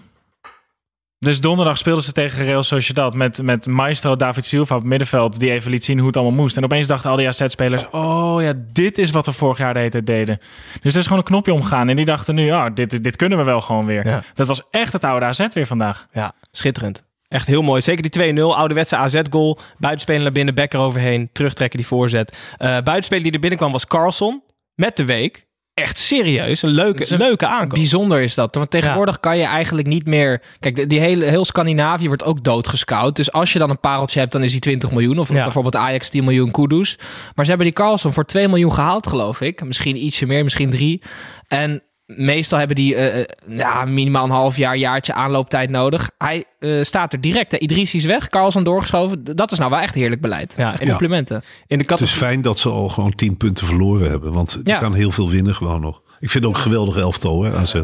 [1.18, 5.40] Dus donderdag speelden ze tegen Real Sociedad met, met maestro David Silva op het middenveld.
[5.40, 6.56] Die even liet zien hoe het allemaal moest.
[6.56, 9.78] En opeens dachten al die AZ-spelers, oh ja, dit is wat we vorig jaar de
[9.78, 10.38] hele tijd deden.
[10.80, 11.88] Dus er is gewoon een knopje omgegaan.
[11.88, 14.06] En die dachten nu, ah, dit, dit kunnen we wel gewoon weer.
[14.06, 14.22] Ja.
[14.34, 16.06] Dat was echt het oude AZ weer vandaag.
[16.12, 17.02] Ja, schitterend.
[17.28, 17.80] Echt heel mooi.
[17.80, 18.40] Zeker die 2-0.
[18.40, 19.58] Ouderwetse AZ-goal.
[19.78, 21.30] Buitenspeler naar binnen, Becker overheen.
[21.32, 22.36] Terugtrekken die voorzet.
[22.56, 24.42] Eh buitenspeler die er binnenkwam was Carlson.
[24.74, 25.46] Met de week.
[25.80, 26.62] Echt serieus.
[26.62, 27.78] Een leuke, een leuke aankoop.
[27.78, 28.54] Bijzonder is dat.
[28.54, 30.42] Want tegenwoordig kan je eigenlijk niet meer.
[30.60, 33.16] Kijk, die hele, heel Scandinavië wordt ook doodgescout.
[33.16, 35.18] Dus als je dan een pareltje hebt, dan is die 20 miljoen.
[35.18, 35.42] Of Ja.
[35.42, 36.98] bijvoorbeeld Ajax 10 miljoen Kudus.
[37.34, 39.64] Maar ze hebben die Carlson voor 2 miljoen gehaald, geloof ik.
[39.64, 41.02] Misschien ietsje meer, misschien 3.
[41.46, 46.10] En meestal hebben die eh, eh, ja, minimaal een half jaar, jaartje aanlooptijd nodig.
[46.18, 47.52] Hij eh, staat er direct.
[47.52, 47.58] Hè.
[47.58, 49.24] Idrissi is weg, Carlson doorgeschoven.
[49.36, 50.54] Dat is nou wel echt heerlijk beleid.
[50.56, 51.42] Ja, en- Complimenten.
[51.66, 54.32] In de het is fijn dat ze al gewoon tien punten verloren hebben.
[54.32, 54.80] Want die Ja.
[54.80, 56.02] kan heel veel winnen gewoon nog.
[56.20, 57.80] Ik vind het ook een geweldig elftal hè, AZ.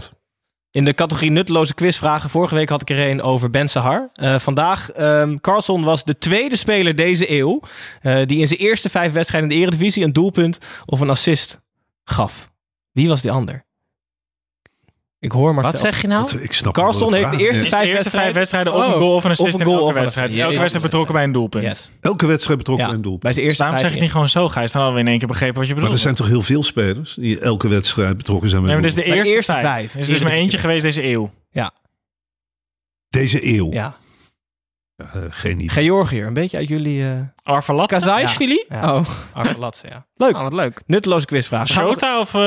[0.71, 2.31] In de categorie nutteloze quizvragen.
[2.31, 4.11] Vorige week had ik er een over Ben Sahar.
[4.15, 7.61] Eh, vandaag, ehm Carlson was de tweede speler deze eeuw...
[8.03, 10.05] eh, die in zijn eerste vijf wedstrijden in de Eredivisie...
[10.05, 11.61] een doelpunt of een assist
[12.05, 12.51] gaf.
[12.93, 13.65] Wie was die ander?
[15.23, 16.39] Ik hoor maar Wat zeg je nou?
[16.41, 17.69] Ik snap Carlson heeft de eerste Ja.
[17.71, 18.73] vijf de eerste vijf wedstrijden...
[18.73, 20.35] of een goal of een assist Of een in goal elke wedstrijd.
[20.37, 21.65] Elke Ja, wedstrijd betrokken bij een doelpunt.
[21.65, 21.91] Yes.
[22.01, 23.19] Elke wedstrijd betrokken Ja, bij een doel.
[23.19, 24.73] bij zijn eerste Dus daarom zeg ik niet gewoon zo, Gijs.
[24.73, 25.97] Dan hadden we in één keer begrepen wat je Maar bedoelt.
[25.99, 28.97] er zijn toch heel veel spelers die elke wedstrijd betrokken zijn bij Nee, maar is
[28.97, 29.65] de eerste, eerste vijf.
[29.65, 29.95] vijf.
[29.95, 31.31] Er is dus maar eentje geweest deze eeuw.
[33.09, 33.73] Deze eeuw.
[33.73, 33.97] Ja.
[35.15, 35.69] Eh, geen idee.
[35.69, 37.05] Georgiër, een beetje uit jullie...
[37.05, 37.11] eh
[37.43, 37.89] Arvalat.
[37.89, 38.65] Kazajsvili?
[38.69, 38.95] Ja.
[38.95, 40.07] Oh, Argelatse, ja.
[40.27, 40.35] Leuk.
[40.37, 40.83] oh, wat leuk.
[40.87, 41.69] Nutteloze quizvraag.
[41.69, 42.41] Shota of eh,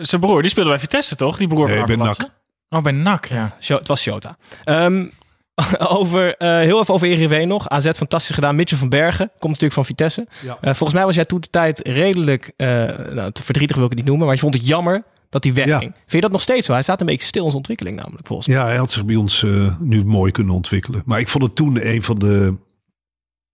[0.00, 0.42] zijn broer?
[0.42, 1.36] Die speelde bij Vitesse, toch?
[1.36, 2.30] Die broer Nee, van Arvalatse?
[2.68, 3.56] Oh, bij NAC, ja.
[3.60, 4.36] Het was Shota.
[4.64, 5.06] Ehm,
[5.98, 7.68] over, eh, heel even over Eredivisie nog.
[7.68, 8.56] AZ fantastisch gedaan.
[8.56, 10.26] Mitchell van Bergen komt natuurlijk van Vitesse.
[10.42, 10.58] Ja.
[10.60, 12.68] Eh, volgens mij was jij toen de tijd redelijk eh,
[13.10, 15.52] nou, te verdrietig wil ik het niet noemen, maar je vond het jammer dat hij
[15.54, 15.82] wegging.
[15.82, 15.92] Ja.
[16.00, 16.72] Vind je dat nog steeds zo?
[16.72, 18.56] Hij staat een beetje stil in zijn ontwikkeling namelijk volgens mij.
[18.56, 21.02] Ja, hij had zich bij ons eh, nu mooi kunnen ontwikkelen.
[21.06, 22.54] Maar ik vond het toen een van de,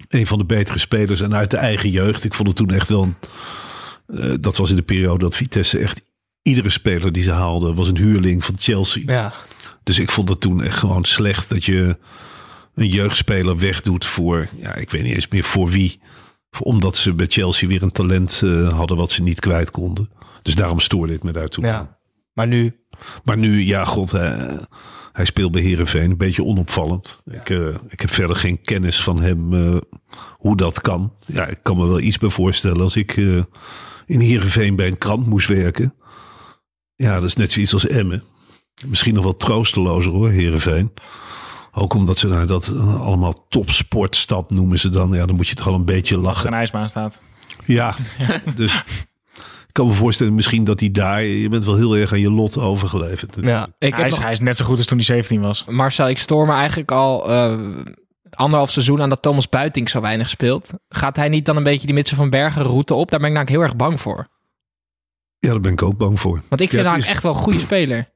[0.09, 1.21] een van de betere spelers.
[1.21, 2.25] En uit de eigen jeugd.
[2.25, 3.03] Ik vond het toen echt wel...
[3.03, 3.17] Een,
[4.07, 6.03] eh, dat was in de periode dat Vitesse echt...
[6.43, 9.03] Iedere speler die ze haalden was een huurling van Chelsea.
[9.07, 9.33] Ja.
[9.83, 11.99] Dus ik vond het toen echt gewoon slecht dat je
[12.75, 14.49] een jeugdspeler wegdoet voor...
[14.61, 16.01] Ja, ik weet niet eens meer voor wie.
[16.51, 20.11] Voor- Omdat ze bij Chelsea weer een talent eh, hadden wat ze niet kwijt konden.
[20.43, 21.71] Dus daarom stoorde ik me daar toen aan.
[21.71, 21.99] ja.
[22.33, 22.77] Maar nu
[23.25, 24.59] Maar nu, ja, god, hij,
[25.13, 26.11] hij speelt bij Herenveen.
[26.11, 27.23] Een beetje onopvallend.
[27.31, 29.77] Ik, eh, ik heb verder geen kennis van hem eh,
[30.37, 31.13] hoe dat kan.
[31.27, 33.43] Ja, ik kan me wel iets bij voorstellen als ik eh,
[34.07, 35.95] in Herenveen bij een krant moest werken.
[36.97, 38.23] Ja, dat is net zoiets als Emmen.
[38.87, 40.93] Misschien nog wel troostelozer hoor, Herenveen.
[41.73, 45.13] Ook omdat ze nou dat allemaal topsportstad noemen ze dan.
[45.13, 46.47] Ja, dan moet je toch al een beetje Er lachen.
[46.47, 47.21] een ijsbaan staat.
[47.65, 47.95] Ja,
[48.55, 48.85] dus
[49.73, 51.23] kan me voorstellen misschien dat hij daar...
[51.25, 53.37] Je bent wel heel erg aan je lot overgeleverd.
[53.41, 53.67] Ja.
[53.79, 55.65] Ik hij, heb is, nog- hij is net zo goed als toen hij 17 was.
[55.69, 57.59] Marcel, ik stoor me eigenlijk al eh,
[58.31, 60.73] anderhalf seizoen aan dat Thomas Buiting zo weinig speelt.
[60.89, 63.11] Gaat hij niet dan een beetje die Mitchell van Bergen route op?
[63.11, 64.29] Daar ben ik namelijk heel erg bang voor.
[65.39, 66.43] Ja, daar ben ik ook bang voor.
[66.49, 68.11] Want ik vind Ja, is- echt wel een goede speler.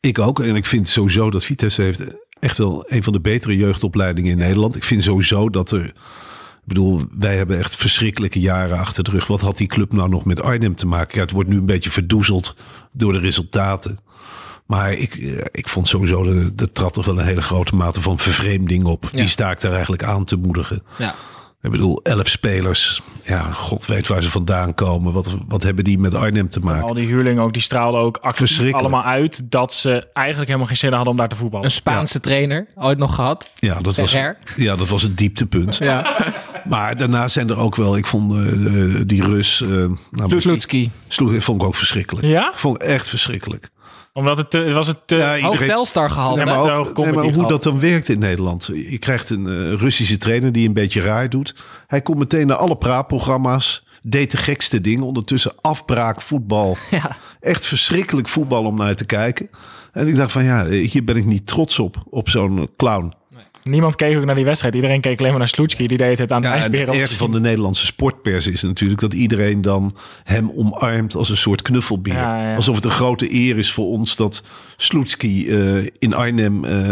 [0.00, 0.40] Ik ook.
[0.40, 4.38] En ik vind sowieso dat Vitesse heeft echt wel een van de betere jeugdopleidingen in
[4.38, 4.76] Nederland.
[4.76, 5.92] Ik vind sowieso dat er...
[6.64, 9.26] Ik bedoel, wij hebben echt verschrikkelijke jaren achter de rug.
[9.26, 11.14] Wat had die club nou nog met Arnhem te maken?
[11.14, 12.56] Ja, het wordt nu een beetje verdoezeld
[12.92, 13.98] door de resultaten.
[14.66, 18.02] Maar ik, eh, ik vond sowieso, de, er trad toch wel een hele grote mate
[18.02, 19.08] van vervreemding op.
[19.10, 19.18] Ja.
[19.18, 20.82] Die sta ik daar eigenlijk aan te moedigen.
[20.98, 21.14] Ja.
[21.64, 23.02] Ik bedoel, elf spelers.
[23.22, 25.12] Ja, god weet waar ze vandaan komen.
[25.12, 26.88] Wat, wat hebben die met Arnhem te maken?
[26.88, 30.76] Al die huurlingen ook, die straalden ook actief allemaal uit dat ze eigenlijk helemaal geen
[30.76, 31.64] zin hadden om daar te voetballen.
[31.66, 33.50] Een Spaanse trainer, ooit nog gehad.
[33.54, 34.12] Ja, dat was,
[34.56, 35.76] ja, dat was het dieptepunt.
[35.76, 36.06] Ja.
[36.64, 39.60] Maar daarna zijn er ook wel, ik vond eh, die Rus.
[39.60, 39.68] eh
[40.10, 40.40] nou,
[41.40, 42.26] vond ik ook verschrikkelijk.
[42.26, 42.52] Ja?
[42.54, 43.70] Vond ik echt verschrikkelijk.
[44.14, 45.16] Omdat het, te, was het te...
[45.16, 46.36] Ja, Hoog iedereen- Telstar gehaald.
[46.36, 47.48] Nee, maar, te ook- hoog nee, comedy maar hoe gehad.
[47.48, 48.70] dat dan werkt in Nederland.
[48.72, 51.54] Je krijgt een eh, Russische trainer die een beetje raar doet.
[51.86, 53.86] Hij komt meteen naar alle praatprogramma's.
[54.02, 55.04] Deed de gekste dingen.
[55.04, 56.76] Ondertussen afbraak, voetbal.
[56.90, 57.16] Ja.
[57.40, 59.50] Echt verschrikkelijk voetbal om naar te kijken.
[59.92, 61.96] En ik dacht van ja, hier ben ik niet trots op.
[62.10, 63.12] Op zo'n eh, clown.
[63.64, 64.74] Niemand keek ook naar die wedstrijd.
[64.74, 65.86] Iedereen keek alleen maar naar Sloetski.
[65.86, 66.86] Die deed het aan de Ja, en ijsberen.
[66.86, 71.36] het ergste van de Nederlandse sportpers is natuurlijk dat iedereen dan hem omarmt als een
[71.36, 72.14] soort knuffelbeer.
[72.14, 72.54] Ja, ja.
[72.54, 74.42] Alsof het een grote eer is voor ons dat
[74.76, 76.90] Sloetski eh, in Arnhem eh,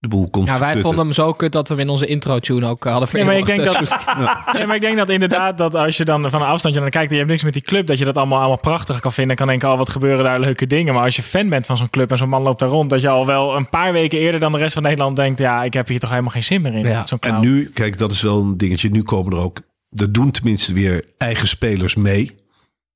[0.00, 0.82] de boel kon Ja, wij verputten.
[0.82, 3.36] vonden hem zo kut dat we hem in onze intro-tune ook eh, hadden Nee, maar
[3.36, 3.90] ik denk vereeuwigd.
[3.90, 6.90] dat, nee, maar ik denk dat inderdaad dat als je dan van een afstandje naar
[6.90, 9.12] kijkt en je hebt niks met die club, dat je dat allemaal, allemaal prachtig kan
[9.12, 9.30] vinden.
[9.30, 10.94] En kan denken, oh wat gebeuren daar leuke dingen.
[10.94, 13.00] Maar als je fan bent van zo'n club en zo'n man loopt daar rond, dat
[13.00, 15.72] je al wel een paar weken eerder dan de rest van Nederland denkt, ja, ik
[15.74, 16.86] heb hier toch helemaal geen zin meer in.
[16.86, 17.06] Ja.
[17.20, 18.88] En nu, kijk, dat is wel een dingetje.
[18.90, 22.34] Nu komen er ook, er doen tenminste weer eigen spelers mee.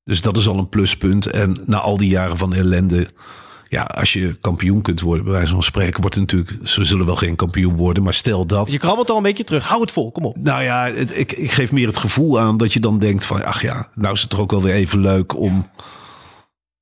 [0.03, 1.25] Dus dat is al een pluspunt.
[1.25, 3.07] En na al die jaren van ellende,
[3.73, 7.05] ja, als je kampioen kunt worden, bij wijze van spreken, wordt het natuurlijk, ze zullen
[7.05, 8.71] wel geen kampioen worden, maar stel dat.
[8.71, 9.67] Je krabbelt al een beetje terug.
[9.67, 10.37] Hou het vol, kom op.
[10.37, 13.45] Nou ja, het, ik, ik geef meer het gevoel aan dat je dan denkt van,
[13.45, 15.69] ach ja, nou is het toch ook wel weer even leuk om,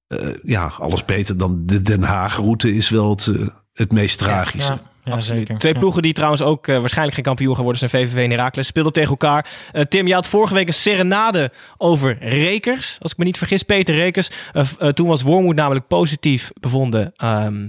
[0.07, 4.71] eh, ja, alles beter dan de Den Haag-route is wel het, eh, het meest tragische.
[4.71, 5.39] Ja, ja Absoluut.
[5.47, 5.57] zeker.
[5.57, 5.79] Twee Ja.
[5.79, 8.67] ploegen die trouwens ook eh, waarschijnlijk geen kampioen gaan worden zijn VVV en Heracles.
[8.67, 9.45] Speelden tegen elkaar.
[9.71, 12.97] Eh, Tim, je had vorige week een serenade over Rekers.
[12.99, 14.29] Als ik me niet vergis, Peter Rekers.
[14.53, 17.67] Eh, toen was Wormoed namelijk positief bevonden ehm,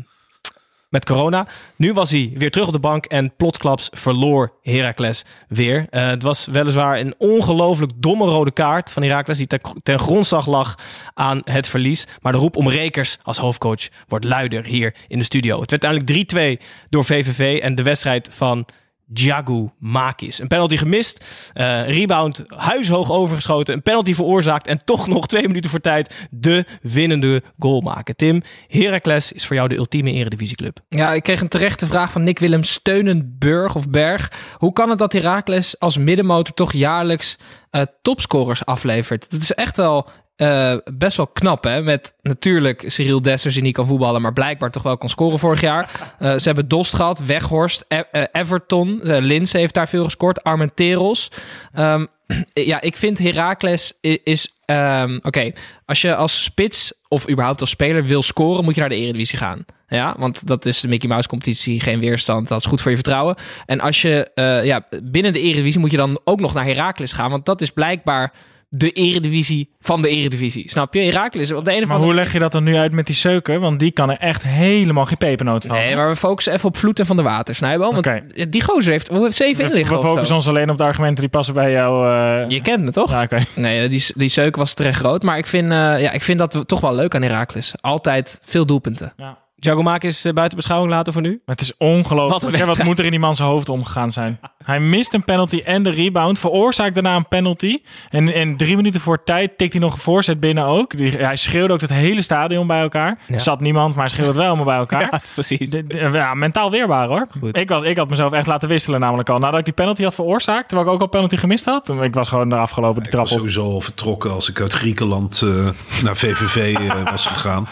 [0.93, 1.47] met corona.
[1.76, 5.86] Nu was hij weer terug op de bank en plotsklaps verloor Heracles weer.
[5.90, 10.47] Eh, het was weliswaar een ongelooflijk domme rode kaart van Heracles die ten, ten grondslag
[10.47, 10.74] lag
[11.14, 12.07] aan het verlies.
[12.20, 15.61] Maar de roep om Rekers als hoofdcoach wordt luider hier in de studio.
[15.61, 18.66] Het werd uiteindelijk 3-2 door VVV en de wedstrijd van
[19.13, 20.39] Djagu Makis.
[20.39, 25.71] Een penalty gemist, eh, rebound huishoog overgeschoten, een penalty veroorzaakt en toch nog twee minuten
[25.71, 28.17] voor tijd de winnende goal maken.
[28.17, 30.79] Tim, Heracles is voor jou de ultieme eredivisieclub.
[30.89, 34.33] Ja, ik kreeg een terechte vraag van Nick Willem Steunenburg of Berg.
[34.57, 37.37] Hoe kan het dat Heracles als middenmotor toch jaarlijks
[37.71, 39.31] eh, topscorers aflevert?
[39.31, 40.09] Dat is echt wel
[40.43, 41.82] eh, best wel knap, hè?
[41.82, 45.61] Met natuurlijk Cyril Dessers die niet kan voetballen, maar blijkbaar toch wel kan scoren vorig
[45.61, 46.14] jaar.
[46.18, 51.30] Eh, ze hebben Dost gehad, Weghorst, E- eh, Everton, Linse heeft daar veel gescoord, Armenteros.
[51.72, 52.07] Ehm,
[52.53, 53.93] ja, ik vind Heracles
[54.24, 54.55] is...
[54.64, 55.53] ehm, Oké,
[55.86, 59.38] als je als spits of überhaupt als speler wil scoren, moet je naar de Eredivisie
[59.38, 59.64] gaan.
[59.88, 62.49] Ja, want dat is de Mickey Mouse competitie, geen weerstand.
[62.49, 63.36] Dat is goed voor je vertrouwen.
[63.66, 64.30] En als je
[64.64, 67.70] ja, binnen de Eredivisie moet je dan ook nog naar Heracles gaan, want dat is
[67.70, 68.32] blijkbaar
[68.75, 70.70] de Eredivisie van de Eredivisie.
[70.70, 71.01] Snap je?
[71.01, 73.14] Heracles op de een of Maar hoe leg je dat dan nu uit met die
[73.14, 73.61] Seuken?
[73.61, 75.77] Want die kan er echt helemaal geen pepernoot van.
[75.77, 77.95] Nee, maar we focussen even op Vloed en Van de Water, Snijboom.
[78.03, 81.20] Want die gozer heeft, hoe heeft zeven inliggen we focussen ons alleen op de argumenten
[81.20, 82.07] die passen bij jou.
[82.43, 83.11] eh, Je kent me toch?
[83.11, 83.27] Ja.
[83.55, 85.23] Nee, die, die Seuk was terecht groot.
[85.23, 87.73] Maar ik vind, eh, ja, ik vind dat we toch wel leuk aan Heracles.
[87.81, 89.12] Altijd veel doelpunten.
[89.16, 89.39] Ja.
[89.67, 91.41] Giacomakis uh, buiten beschouwing laten voor nu?
[91.47, 92.57] Het is ongelooflijk.
[92.65, 94.41] Wat, wat moet er in die man zijn hoofd omgegaan zijn?
[94.65, 96.39] Hij mist een penalty en de rebound.
[96.39, 97.79] Veroorzaakt daarna een penalty.
[98.11, 100.97] En, en drie minuten voor tijd tikt hij nog een voorzet binnen ook.
[100.97, 103.19] Die, hij schreeuwde ook het hele stadion bij elkaar.
[103.29, 103.35] Ja.
[103.35, 105.01] Er zat niemand, maar hij schreeuwde wel allemaal bij elkaar.
[105.01, 105.71] Ja, precies.
[105.71, 107.27] De- de- ja, mentaal weerbaar hoor.
[107.41, 107.57] Goed.
[107.57, 109.39] Ik, was, ik had mezelf echt laten wisselen namelijk al.
[109.39, 111.89] Nadat ik die penalty had veroorzaakt, terwijl ik ook al penalty gemist had.
[111.89, 113.39] Ik was gewoon eraf gelopen, de Ik trap was op.
[113.39, 115.69] sowieso al vertrokken als ik uit Griekenland eh,
[116.03, 117.69] naar VVV eh, was gegaan.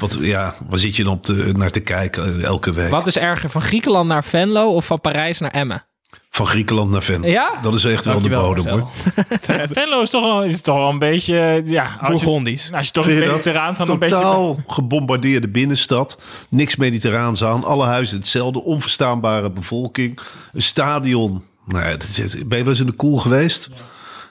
[0.00, 2.90] Wat, ja, waar zit je dan op te, naar te kijken eh, elke week?
[2.90, 5.84] Wat is erger, van Griekenland naar Venlo of van Parijs naar Emmen?
[6.30, 7.28] Van Griekenland naar Venlo.
[7.28, 7.58] Ja?
[7.62, 8.88] Dat is echt wel de bodem hoor.
[9.72, 11.62] Venlo is toch wel, is toch wel een beetje...
[11.64, 12.72] Ja, als je, Bourgondisch.
[12.72, 14.14] als je toch in Vind je mediterraan staat, dan een beetje...
[14.14, 16.22] Totaal gebombardeerde binnenstad.
[16.48, 17.64] Niks mediterraans aan.
[17.64, 18.62] Alle huizen hetzelfde.
[18.62, 20.18] Onverstaanbare bevolking.
[20.52, 21.44] Een stadion.
[21.66, 23.70] Nou ja, dat is, ben je wel eens in de koel geweest?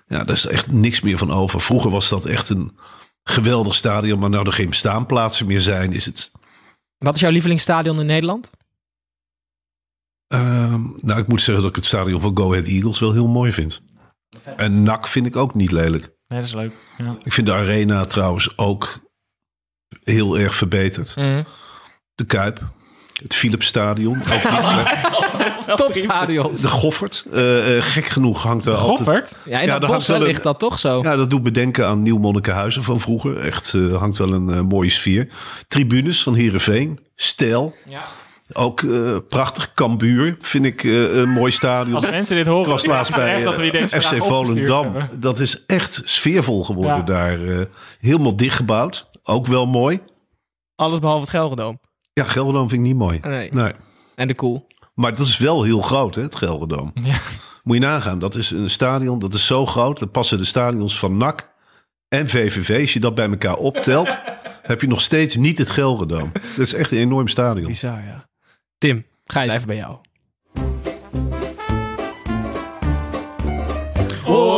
[0.08, 0.24] Ja.
[0.24, 1.62] daar is echt niks meer van over.
[1.62, 2.72] Vroeger was dat echt een
[3.30, 4.20] geweldig stadion.
[4.20, 6.32] Maar nou er geen staanplaatsen meer zijn, is het...
[6.98, 8.50] Wat is jouw lievelingsstadion in Nederland?
[10.28, 13.28] Ehm, nou, ik moet zeggen dat ik het stadion van Go Ahead Eagles wel heel
[13.28, 13.82] mooi vind.
[14.56, 16.04] En NAC vind ik ook niet lelijk.
[16.28, 16.74] Nee, dat is leuk.
[16.98, 17.18] Ja.
[17.24, 19.00] Ik vind de arena trouwens ook
[20.04, 21.16] heel erg verbeterd.
[21.16, 21.44] Mhm.
[22.16, 22.68] De Kuip.
[23.22, 24.22] Het Philipsstadion.
[25.76, 26.56] Topstadion.
[26.62, 27.26] De Goffert.
[27.32, 28.98] eh, eh, gek genoeg hangt er altijd...
[28.98, 29.38] Goffert?
[29.46, 31.02] Ja, in Ja, dat wel een- ligt dat toch zo?
[31.02, 33.38] Ja, dat doet me denken aan Nieuw Monnikenhuizen van vroeger.
[33.38, 35.28] Echt eh, hangt wel een mooie sfeer.
[35.68, 37.00] Tribunes van Heerenveen.
[37.16, 37.76] Stijl.
[37.86, 38.02] Ja.
[38.54, 39.74] Ook eh, prachtig.
[39.74, 41.96] Cambuur vind ik een mooi stadion.
[41.96, 42.64] Als mensen dit horen...
[42.66, 43.42] Ik was laatst bij
[43.88, 44.84] FC Volendam.
[44.84, 45.20] hebben.
[45.20, 47.02] Dat is echt sfeervol geworden Ja.
[47.04, 47.38] daar.
[48.00, 49.10] helemaal dichtgebouwd.
[49.24, 50.00] Ook wel mooi.
[50.76, 51.80] Alles behalve het Gelredome.
[52.20, 53.20] Ja, Gelderdoom vind ik niet mooi.
[53.22, 53.50] Nee.
[53.50, 53.72] Nee.
[54.16, 54.68] En de Koel.
[54.94, 56.92] Maar dat is wel heel groot, hè, het Gelderdoom.
[57.04, 57.18] Ja.
[57.64, 60.00] Moet je nagaan, dat is een stadion, dat is zo groot.
[60.00, 61.54] Dan passen de stadions van NAC
[62.08, 62.82] en VVV.
[62.82, 64.18] Als je dat bij elkaar optelt,
[64.62, 66.32] heb je nog steeds niet het Gelderdoom.
[66.34, 67.68] Dat is echt een enorm stadion.
[67.68, 68.28] Bizar, ja.
[68.78, 69.46] Tim, Gijs.
[69.46, 69.98] blijf bij jou.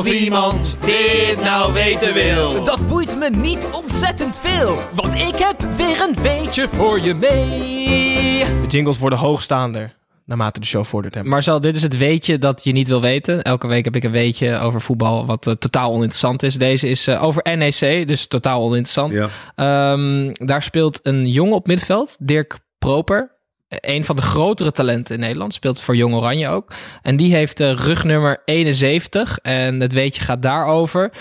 [0.02, 2.64] Of iemand dit nou weten wil.
[2.64, 8.46] Dat boeit me niet ontzettend veel, want ik heb weer een weetje voor je mee.
[8.62, 9.96] De jingles worden hoogstaander
[10.26, 11.16] naarmate de show vordert.
[11.16, 11.24] Hè.
[11.24, 13.42] Marcel, dit is het weetje dat je niet wil weten.
[13.42, 16.56] Elke week heb ik een weetje over voetbal wat eh, totaal oninteressant is.
[16.56, 19.14] Deze is eh, over NEC, dus totaal oninteressant.
[19.14, 19.28] Ja.
[19.56, 23.40] Ehm, daar speelt een jongen op middenveld, Dirk Proper.
[23.80, 25.54] Een van de grotere talenten in Nederland.
[25.54, 26.74] Speelt voor Jong Oranje ook.
[27.02, 29.38] En die heeft eh, rugnummer 71.
[29.38, 31.12] En het weetje gaat daarover.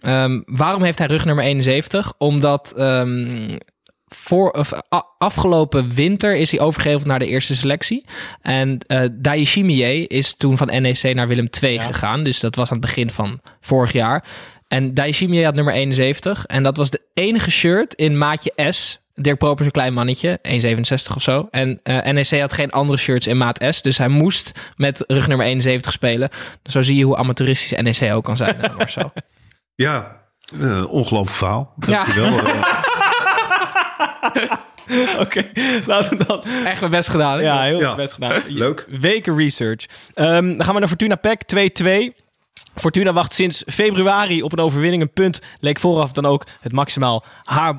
[0.00, 2.12] Ehm, waarom heeft hij rugnummer 71?
[2.18, 3.50] Omdat ehm,
[4.06, 4.72] voor, of,
[5.18, 8.04] afgelopen winter is hij overgeheveld naar de eerste selectie.
[8.40, 12.24] En eh Daishimie is toen van NEC naar Willem II gegaan.
[12.24, 14.24] Dus dat was aan het begin van vorig jaar.
[14.68, 16.46] En Daishimie had nummer 71.
[16.46, 19.02] En dat was de enige shirt in maatje S.
[19.20, 20.38] Dirk Proper is een klein mannetje,
[21.08, 21.48] 1,67 of zo.
[21.50, 23.82] En eh, NEC had geen andere shirts in maat S.
[23.82, 26.28] Dus hij moest met rug nummer 71 spelen.
[26.64, 29.12] Zo zie je hoe amateuristisch NEC ook kan zijn, Marcel.
[29.76, 30.20] Ja,
[30.60, 31.74] eh, ongelooflijk verhaal.
[31.86, 32.04] Ja.
[32.04, 32.38] Dankjewel.
[35.20, 35.44] Oké,
[35.86, 36.42] laten we dan...
[36.64, 37.36] Echt mijn best gedaan.
[37.38, 37.42] hè?
[37.44, 37.94] Ja, heel Ja.
[37.94, 38.42] best gedaan.
[38.48, 38.86] Leuk.
[38.88, 39.84] Weken research.
[40.14, 41.40] Ehm, dan gaan we naar Fortuna PEC
[41.82, 42.23] 2-2.
[42.74, 45.02] Fortuna wacht sinds februari op een overwinning.
[45.02, 47.24] Een punt leek vooraf dan ook het maximaal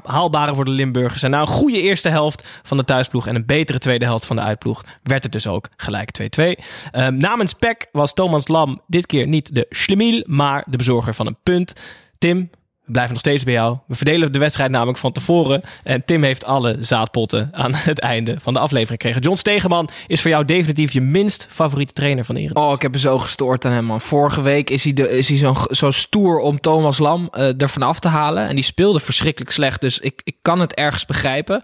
[0.03, 1.23] haalbare voor de Limburgers.
[1.23, 4.35] En na een goede eerste helft van de thuisploeg en een betere tweede helft van
[4.35, 6.63] de uitploeg werd het dus ook gelijk 2-2.
[6.91, 11.27] Ehm, namens PEC was Thomas Lam dit keer niet de schlemiel, maar de bezorger van
[11.27, 11.73] een punt.
[12.17, 12.49] Tim,
[12.85, 13.77] we blijven nog steeds bij jou.
[13.87, 15.61] We verdelen de wedstrijd namelijk van tevoren.
[15.83, 19.21] En Tim heeft alle zaadpotten aan het einde van de aflevering gekregen.
[19.21, 22.67] John Stegeman is voor jou definitief je minst favoriete trainer van Eredivisie.
[22.67, 24.01] Oh, ik heb me zo gestoord aan hem, man.
[24.01, 27.81] Vorige week is hij, de, is hij zo, zo stoer om Thomas Lam eh ervan
[27.81, 28.47] af te halen.
[28.47, 31.61] En die speelde verschrikkelijk slecht, dus ik, ik kan het ergens begrijpen.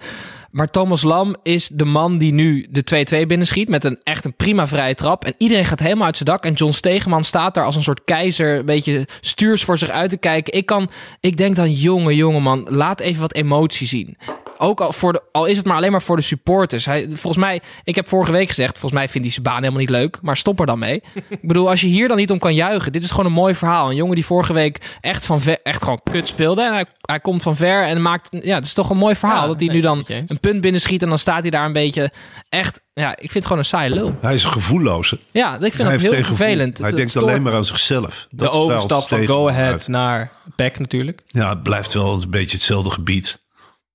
[0.52, 4.36] Maar Thomas Lam is de man die nu de 2-2 binnenschiet met een echt een
[4.36, 5.26] prima vrije trap.
[5.26, 6.46] En iedereen gaat helemaal uit zijn dak.
[6.46, 10.10] En John Stegeman staat daar als een soort keizer, een beetje stuurs voor zich uit
[10.10, 10.54] te kijken.
[10.54, 10.90] Ik, kan,
[11.20, 14.18] ik denk dan, jonge, jonge man, laat even wat emotie zien.
[14.64, 16.86] Ook al, voor de, al is het maar alleen maar voor de supporters.
[16.86, 19.80] Hij, volgens mij, ik heb vorige week gezegd, volgens mij vindt hij zijn baan helemaal
[19.80, 20.18] niet leuk.
[20.22, 21.04] Maar stop er dan mee.
[21.30, 22.92] ik bedoel, als je hier dan niet om kan juichen.
[22.92, 23.90] Dit is gewoon een mooi verhaal.
[23.90, 26.62] Een jongen die vorige week echt, van ver, echt gewoon kut speelde.
[26.64, 28.30] En hij, hij komt van ver en maakt...
[28.44, 29.42] Ja, het is toch een mooi verhaal.
[29.42, 31.74] Ja, dat hij nee, nu dan een punt binnenschiet en dan staat hij daar een
[31.74, 32.12] beetje
[32.50, 32.82] echt...
[32.94, 34.16] Ja, ik vind het gewoon een saai lul.
[34.22, 35.20] hij is een gevoelloze.
[35.32, 36.78] Ja, ik vind hij dat heel vervelend.
[36.78, 38.28] Hij Het- denkt het alleen maar aan zichzelf.
[38.30, 39.88] de Dat overstap straalt van Stegeman Go Ahead uit.
[39.88, 41.22] naar PEC natuurlijk.
[41.28, 43.40] Ja, het blijft wel een beetje hetzelfde gebied.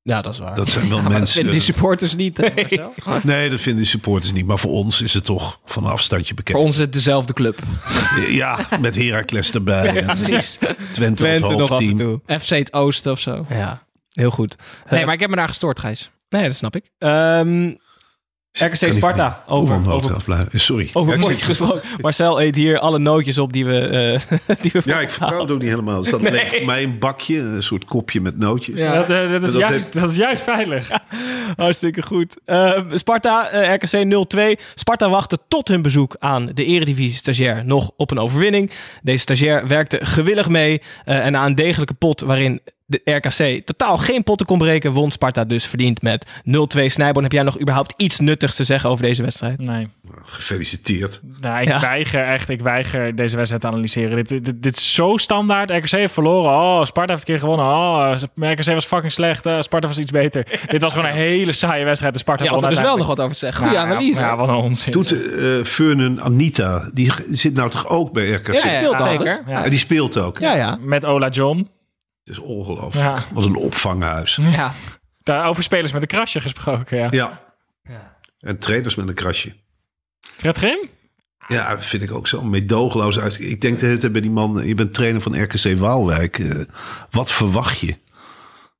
[0.06, 0.54] Ja, dat is waar.
[0.54, 1.34] Dat zijn wel Maar dat mensen...
[1.34, 2.36] vinden die supporters niet.
[2.36, 2.92] hè, Marcel?
[3.32, 4.46] Nee, dat vinden de supporters niet.
[4.46, 6.56] Maar voor ons is het toch van een afstandje bekend.
[6.56, 7.58] Voor ons is het dezelfde club.
[8.28, 9.84] Ja, met Heracles erbij.
[9.84, 10.58] Ja, en precies.
[10.90, 12.20] Twente, Twente als nog af en hoofdteam.
[12.26, 12.38] toe.
[12.40, 13.46] FC het Oosten of zo.
[13.48, 13.82] Ja,
[14.12, 14.56] heel goed.
[14.90, 16.10] Nee, Eh, maar ik heb me daar gestoord, Gijs.
[16.28, 16.90] Nee, dat snap ik.
[16.98, 17.74] Ehm,
[18.58, 19.42] RKC Sparta.
[19.46, 20.60] Over, over, afblijven.
[20.60, 20.90] Sorry.
[20.92, 21.80] over zit- gesproken.
[22.00, 23.78] Marcel eet hier alle nootjes op die we...
[23.80, 26.02] eh die we Ja, ik vertrouw het ook niet helemaal.
[26.02, 26.32] Dus Nee.
[26.32, 28.78] ligt voor mij een bakje, een soort kopje met nootjes.
[28.78, 28.94] Ja.
[28.94, 30.88] Dat, eh, dat, is Dat juist, heeft- dat is juist veilig.
[31.56, 32.36] Hartstikke goed.
[32.44, 34.04] Eh, Sparta, eh, RKC
[34.56, 34.60] 0-2.
[34.74, 38.70] Sparta wachtte tot hun bezoek aan de eredivisie-stagiair nog op een overwinning.
[39.02, 40.82] Deze stagiair werkte gewillig mee.
[41.04, 45.10] eh, en na een degelijke pot waarin de RKC totaal geen potten kon breken, won
[45.10, 46.84] Sparta dus verdiend met 0-2.
[46.86, 49.58] Snijboon, heb jij nog überhaupt iets nuttigs te zeggen over deze wedstrijd?
[49.58, 49.88] Nee.
[50.24, 51.20] Gefeliciteerd.
[51.40, 51.80] Nou, ik Ja.
[51.80, 54.16] weiger echt, ik weiger deze wedstrijd te analyseren.
[54.16, 55.70] Dit, dit, dit is zo standaard.
[55.70, 56.50] RKC heeft verloren.
[56.52, 57.66] Oh, Sparta heeft een keer gewonnen.
[57.66, 59.46] Oh, RKC was fucking slecht.
[59.46, 60.46] Eh, Sparta was iets beter.
[60.68, 62.12] dit was gewoon een hele saaie wedstrijd.
[62.12, 63.62] De Sparta Je had won er dus wel nog wat over te zeggen.
[63.62, 64.20] Goeie Nou, analyse.
[64.20, 64.92] Ja, wat een onzin.
[64.92, 68.46] Doet eh Anita, die zit nou toch ook bij RKC?
[68.46, 69.42] Ja, ja, speelt zeker.
[69.46, 69.64] Ja.
[69.64, 70.38] En die speelt ook.
[70.38, 70.78] Ja, ja.
[70.80, 71.68] Met Ola John.
[72.26, 73.16] Het is ongelooflijk.
[73.18, 73.24] Ja.
[73.32, 74.36] Wat een opvanghuis.
[74.40, 74.74] Ja.
[75.22, 76.98] Daar over spelers met een krasje gesproken.
[77.10, 77.40] Ja.
[77.82, 78.16] Ja.
[78.38, 79.52] En trainers met een krasje.
[80.20, 80.88] Fred Grim?
[81.48, 83.40] Ja, vind ik ook zo meedogenloos uit.
[83.40, 86.38] Ik denk de hele tijd bij die man, je bent trainer van RKC Waalwijk.
[86.38, 86.60] eh,
[87.10, 87.96] wat verwacht je?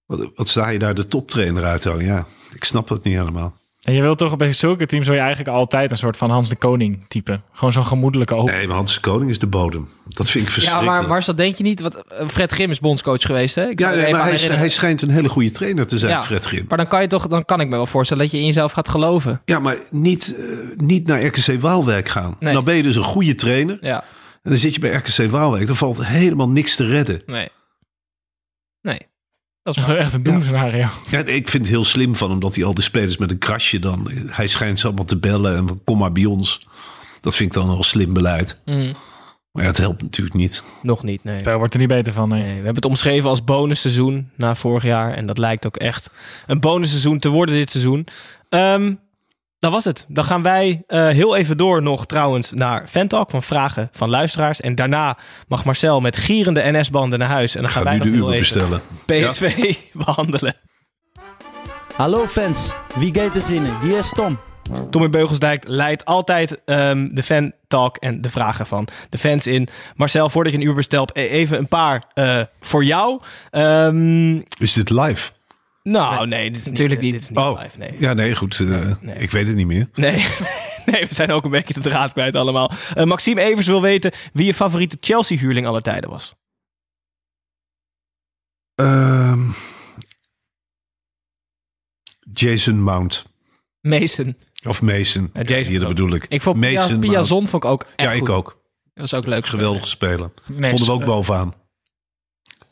[0.07, 1.83] Wat, wat sta je daar de toptrainer uit?
[1.83, 3.57] Ja, ik snap het niet helemaal.
[3.87, 6.49] En je wilt toch bij zulke teams wil je eigenlijk altijd een soort van Hans
[6.49, 7.41] de Koning type.
[7.53, 8.55] Gewoon zo'n gemoedelijke open.
[8.55, 9.89] Nee, maar Hans de Koning is de bodem.
[10.09, 10.99] Dat vind ik Ja, verschrikkelijk.
[11.01, 11.81] maar Marcel, denk je niet...
[11.81, 13.69] Wat, eh, Fred Grim is bondscoach geweest, hè?
[13.69, 16.23] Ik Ja, nee, maar hij, hij schijnt een hele goede trainer te zijn, Ja.
[16.23, 16.65] Fred Grim.
[16.69, 18.73] Maar dan kan, je toch, dan kan ik me wel voorstellen dat je in jezelf
[18.73, 19.41] gaat geloven.
[19.45, 20.45] Ja, maar niet, eh,
[20.77, 22.37] niet naar RKC Waalwijk gaan.
[22.39, 22.53] Nee.
[22.53, 23.79] Nou ben je dus een goede trainer.
[23.81, 24.03] Ja,
[24.43, 25.67] En dan zit je bij RKC Waalwijk.
[25.67, 27.23] Dan valt helemaal niks te redden.
[27.27, 27.49] nee.
[28.83, 29.01] Nee.
[29.67, 29.97] Dat is waar.
[29.97, 30.89] echt een doemscenario.
[31.11, 33.39] Ja, ik vind het heel slim van hem dat hij al die spelers met een
[33.39, 34.11] krasje dan...
[34.27, 36.67] Hij schijnt ze allemaal te bellen en kom maar bij ons.
[37.21, 38.59] Dat vind ik dan wel slim beleid.
[38.65, 38.95] Mm.
[39.53, 40.65] Maar ja, het helpt natuurlijk niet.
[40.83, 41.43] Nog niet, nee.
[41.43, 42.29] Daar wordt er niet beter van.
[42.29, 42.39] Nee.
[42.41, 45.15] Nee, we hebben het omschreven als bonusseizoen na vorig jaar.
[45.15, 46.11] En dat lijkt ook echt
[46.47, 48.07] een bonusseizoen te worden dit seizoen.
[48.49, 48.93] Ehm
[49.67, 50.05] dat was het.
[50.09, 54.61] Dan gaan wij eh, heel even door nog trouwens naar Ventalk van vragen van luisteraars.
[54.61, 57.55] En daarna mag Marcel met gierende NS-banden naar huis.
[57.55, 58.81] En dan gaan ga wij nu nog de Uber bestellen.
[59.07, 60.55] PSV behandelen.
[61.97, 63.81] Hallo fans, wie gaat er zinnen?
[63.83, 64.39] Hier is Tom.
[64.91, 69.69] Tommy Beugelsdijk leidt altijd ehm, de fan talk en de vragen van de fans in.
[69.95, 73.21] Marcel, voordat je een Uber bestelt, e- even een paar eh, voor jou.
[73.51, 75.31] Ehm, Is dit live?
[75.91, 77.13] Nou, nee, dit is Natuurlijk niet.
[77.13, 77.21] niet.
[77.21, 77.97] Dit is niet Oh, live, nee.
[77.99, 78.61] ja, nee, goed.
[78.61, 79.89] eh, Ik weet het niet meer.
[79.95, 80.13] Nee.
[80.87, 82.71] nee, we zijn ook een beetje de draad kwijt allemaal.
[82.95, 86.35] Eh, Maxime Evers wil weten wie je favoriete Chelsea-huurling aller tijden was.
[88.75, 89.41] Ehm,
[92.33, 93.27] Jason Mount.
[93.81, 94.37] Mason.
[94.67, 95.31] Of Mason.
[95.33, 95.89] Ja, Jason dat ook.
[95.89, 96.27] bedoel ik.
[96.29, 97.27] Ik vond Mason Pia Mount.
[97.27, 98.29] Zon vond ik ook echt Ja, ik goed.
[98.31, 98.49] ook.
[98.85, 99.47] Dat was ook leuk.
[99.47, 100.31] Geweldige speler.
[100.47, 101.55] Nee, Vonden we ook eh, bovenaan.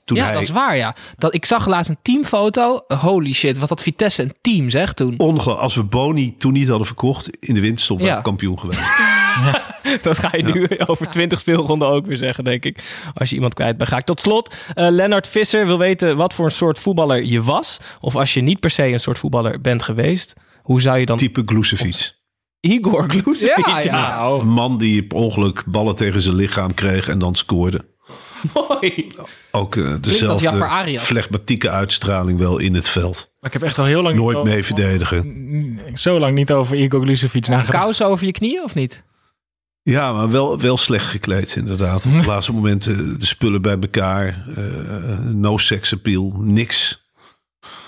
[0.05, 0.95] Toen ja, hij dat is waar, ja.
[1.17, 2.85] Dat, ik zag laatst een teamfoto.
[2.87, 5.15] Holy shit, wat had Vitesse een team, zeg, toen.
[5.17, 5.59] ongelooflijk.
[5.59, 8.17] Als we Boni toen niet hadden verkocht in de winterstop, Ja.
[8.17, 8.81] we kampioen geweest.
[10.03, 12.79] Dat ga je nu over 20 speelronden ook weer zeggen, denk ik.
[13.15, 13.91] Als je iemand kwijt bent.
[13.91, 14.55] Ga ik tot slot.
[14.75, 17.79] eh Lennart Visser wil weten wat voor een soort voetballer je was.
[18.01, 20.33] Of als je niet per se een soort voetballer bent geweest.
[20.63, 21.17] Hoe zou je dan...
[21.17, 22.13] Type Glucevic.
[22.61, 23.67] Igor Glucevic.
[23.67, 24.17] Ja, ja.
[24.17, 27.85] Nou, Een man die per ongeluk ballen tegen zijn lichaam kreeg en dan scoorde.
[28.55, 29.07] Mooi.
[29.51, 33.33] Ook eh, dezelfde flegmatieke uitstraling wel in het veld.
[33.41, 35.81] maar ik heb echt al heel lang Nooit niet mee over- verdedigen.
[35.95, 37.79] Zo lang niet over Igor Glucevic nagedacht.
[37.79, 39.03] Kousen over je knieën of niet?
[39.83, 42.07] Ja, maar wel, wel slecht gekleed inderdaad.
[42.07, 44.45] Op het laatste moment eh, de spullen bij elkaar.
[44.57, 47.04] eh, no sex appeal, niks.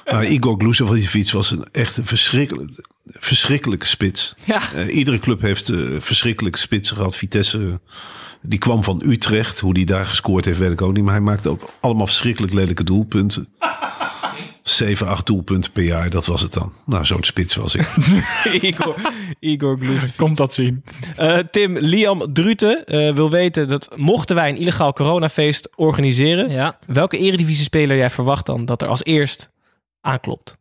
[0.05, 4.35] Maar Igor Glucevic was een echt een verschrikkelijk, verschrikkelijke spits.
[4.45, 4.61] Ja.
[4.75, 7.17] Eh, iedere club heeft eh, verschrikkelijke spitsen gehad.
[7.17, 7.97] Vitesse, eh,
[8.43, 9.61] die kwam van Utrecht.
[9.61, 11.05] Hoe die daar gescoord heeft, weet ik ook niet.
[11.05, 13.49] Maar hij maakte ook allemaal verschrikkelijk lelijke doelpunten.
[14.63, 16.73] 7, 8 doelpunten per jaar, dat was het dan.
[16.87, 17.89] Nou, zo'n spits was ik.
[18.61, 18.97] Igor,
[19.41, 19.79] Igor.
[20.17, 20.85] Komt dat zien.
[21.17, 26.79] Eh, Tim Liam Druten eh, wil weten dat mochten wij een illegaal coronafeest organiseren, Ja.
[26.87, 29.51] welke eredivisie-speler jij verwacht dan dat er als eerst
[30.07, 30.57] aanklopt?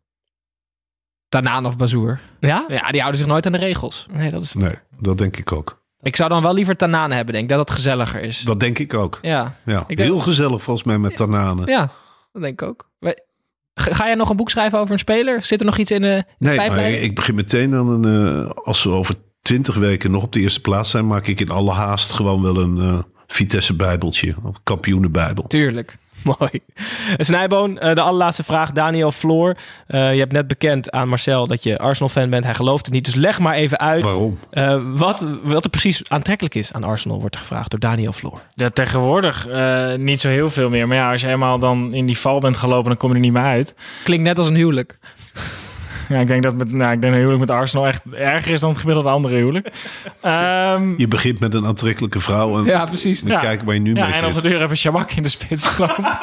[1.28, 2.20] Tanaan of Bazoer.
[2.40, 2.64] Ja?
[2.68, 4.06] Ja, die houden zich nooit aan de regels.
[4.10, 4.52] Nee, dat is...
[4.54, 5.84] Nee, dat denk ik ook.
[6.00, 7.50] Ik zou dan wel liever Tanaan hebben, denk ik.
[7.56, 8.40] Dat het gezelliger is.
[8.40, 9.18] Dat denk ik ook.
[9.22, 11.66] Ja, Ja, Ik denk- heel gezellig volgens mij met Tananen.
[11.68, 11.90] ja,
[12.32, 12.90] dat denk ik ook.
[13.74, 15.42] Ga jij nog een boek schrijven over een speler?
[15.42, 18.44] Zit er nog iets in de, in de Nee, maar ik begin meteen aan een...
[18.44, 21.06] eh, als we over twintig weken nog op de eerste plaats zijn...
[21.06, 24.34] maak ik in alle haast gewoon wel een eh, Vitesse bijbeltje.
[24.42, 25.46] Of kampioenenbijbel.
[25.46, 25.96] Tuurlijk.
[26.38, 26.60] Mooi.
[27.16, 28.72] Snijboon, eh, de allerlaatste vraag.
[28.72, 29.56] Daniel Floor,
[29.86, 32.44] eh, je hebt net bekend aan Marcel dat je Arsenal-fan bent.
[32.44, 34.38] Hij gelooft het niet, dus leg maar even uit Waarom?
[34.50, 38.40] eh, wat, wat er precies aantrekkelijk is aan Arsenal, wordt gevraagd door Daniel Floor.
[38.54, 40.86] Ja, tegenwoordig eh, niet zo heel veel meer.
[40.88, 43.20] Maar ja, als je eenmaal dan in die val bent gelopen, dan kom je er
[43.20, 43.74] niet meer uit.
[44.04, 44.98] Klinkt net als een huwelijk.
[46.16, 48.60] Ja, ik denk dat met, nou, ik denk dat huwelijk met Arsenal echt erger is
[48.60, 49.72] dan het gemiddelde andere huwelijk.
[50.20, 53.20] Ehm, Je begint met een aantrekkelijke vrouw en Ja, precies.
[53.22, 53.40] dan Ja.
[53.40, 54.42] kijk waar je nu ja, mee en de zit.
[54.42, 56.04] deur even Shabak in de spits gelopen.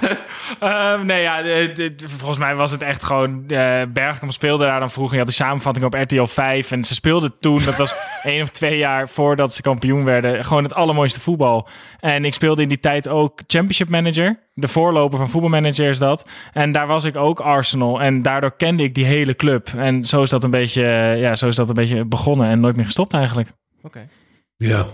[0.60, 3.44] Ehm, nee, ja, dit- dit- volgens mij was het echt gewoon...
[3.48, 5.12] eh Bergkamp speelde daar dan vroeger.
[5.14, 6.70] Je had de samenvatting op RTL 5.
[6.70, 10.44] En ze speelden toen, dat was één of twee jaar voordat ze kampioen werden...
[10.44, 11.68] gewoon het allermooiste voetbal.
[12.00, 14.38] En ik speelde in die tijd ook Championship Manager.
[14.60, 16.26] De voorloper van voetbalmanager is dat.
[16.52, 18.02] En daar was ik ook Arsenal.
[18.02, 19.68] En daardoor kende ik die hele club.
[19.76, 22.60] En zo is dat een beetje, eh, ja, zo is dat een beetje begonnen en
[22.60, 23.48] nooit meer gestopt eigenlijk.
[23.82, 24.08] Oké.
[24.56, 24.86] Ja.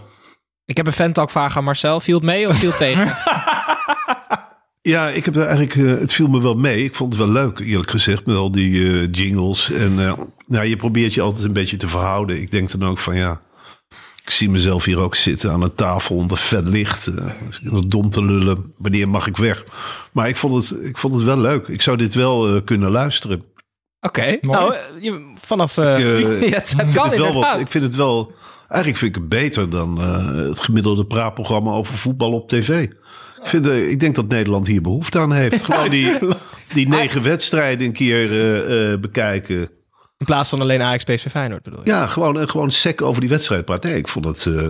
[0.65, 2.01] Ik heb een fan-talk vraag aan Marcel.
[2.01, 3.17] Viel het mee of viel het tegen?
[4.83, 6.85] Ja, ik heb er eigenlijk, eh, het viel me wel mee.
[6.85, 9.71] Ik vond het wel leuk, eerlijk gezegd, met al die eh, jingles.
[9.71, 9.95] En
[10.47, 12.41] nou, je probeert je altijd een beetje te verhouden.
[12.41, 13.41] Ik denk dan ook van ja,
[14.25, 17.07] ik zie mezelf hier ook zitten aan een tafel onder vet licht.
[17.07, 17.27] eh,
[17.87, 18.73] dom te lullen.
[18.79, 19.65] Wanneer mag ik weg?
[20.13, 21.69] Maar ik vond het, ik vond het wel leuk.
[21.69, 23.43] Ik zou dit wel eh, kunnen luisteren.
[24.01, 24.39] Oké.
[24.41, 25.77] Nou, eh, je- vanaf...
[25.79, 25.99] eh,
[26.43, 27.53] Ik, Ja, het ik vind kan het wel inderdaad.
[27.53, 27.61] wat.
[27.61, 28.33] Ik vind het wel.
[28.69, 32.83] Eigenlijk vind ik het beter dan eh, het gemiddelde praatprogramma over voetbal op tv.
[32.83, 35.63] Ik, vind, ik denk dat Nederland hier behoefte aan heeft.
[35.65, 36.19] Gewoon die,
[36.73, 39.69] die negen wedstrijden een keer bekijken.
[40.25, 41.91] In plaats van alleen Ajax, PSV, Feyenoord bedoel je?
[41.91, 43.91] Ja, gewoon, en gewoon sec over die wedstrijd praten.
[43.91, 44.69] Nee, ik vond het eh,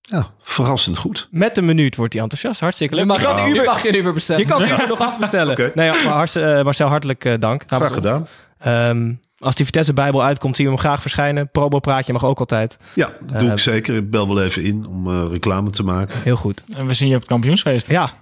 [0.00, 1.28] ja, verrassend goed.
[1.30, 2.60] Met een minuut wordt hij enthousiast.
[2.60, 3.04] Hartstikke leuk.
[3.04, 4.42] Je mag, je de Uber, mag je Uber bestellen.
[4.42, 5.72] je kan Uber nog afbestellen.
[5.74, 7.62] Nee, ja, eh, Marcel, hartelijk eh, dank.
[7.66, 8.28] Graag gedaan.
[8.58, 11.50] Ehm, als die Vitesse Bijbel uitkomt, zien we hem graag verschijnen.
[11.50, 12.78] Probo praatje mag ook altijd.
[12.92, 13.96] Ja, dat doe Eh, ik zeker.
[13.96, 16.20] Ik bel wel even in om eh, reclame te maken.
[16.22, 16.64] Heel goed.
[16.76, 17.88] En we zien je op het kampioensfeest.
[17.88, 18.12] Ja,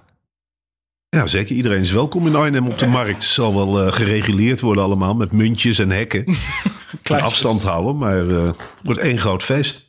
[1.09, 1.57] Ja, zeker.
[1.57, 3.13] Iedereen is welkom in Arnhem op de markt.
[3.13, 6.25] Het zal wel eh, gereguleerd worden allemaal met muntjes en hekken.
[7.03, 9.87] En afstand houden, maar eh, het wordt één groot feest.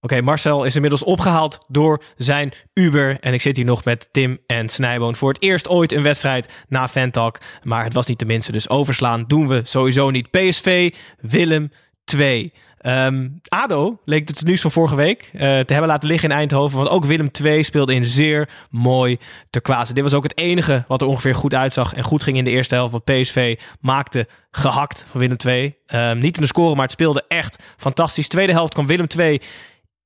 [0.00, 3.20] Oké, Marcel is inmiddels opgehaald door zijn Uber.
[3.20, 5.16] En ik zit hier nog met Tim en Snijboon.
[5.16, 7.38] Voor het eerst ooit een wedstrijd na Ventalk.
[7.62, 10.30] Maar het was niet de minste, dus overslaan doen we sowieso niet.
[10.30, 11.70] PSV, Willem
[12.04, 12.52] 2.
[12.80, 16.76] Ehm, ADO leek het nieuws van vorige week eh, te hebben laten liggen in Eindhoven.
[16.76, 19.18] Want ook Willem 2 speelde in zeer mooi
[19.50, 19.94] turquoise.
[19.94, 22.50] Dit was ook het enige wat er ongeveer goed uitzag en goed ging in de
[22.50, 22.92] eerste helft.
[22.92, 25.76] Want PSV maakte gehakt van Willem 2.
[25.86, 28.28] Ehm, niet in de score, maar het speelde echt fantastisch.
[28.28, 29.40] Tweede helft kwam Willem 2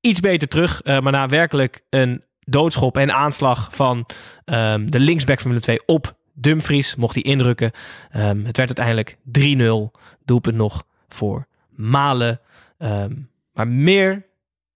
[0.00, 0.82] iets beter terug.
[0.82, 4.06] eh, maar na werkelijk een doodschop en aanslag van
[4.44, 7.70] ehm, de linksback van Willem II op Dumfries mocht hij indrukken.
[8.10, 9.90] Het werd uiteindelijk 3-0.
[10.24, 12.40] Doelpunt nog voor Malen.
[12.78, 13.12] Ehm,
[13.52, 14.26] maar meer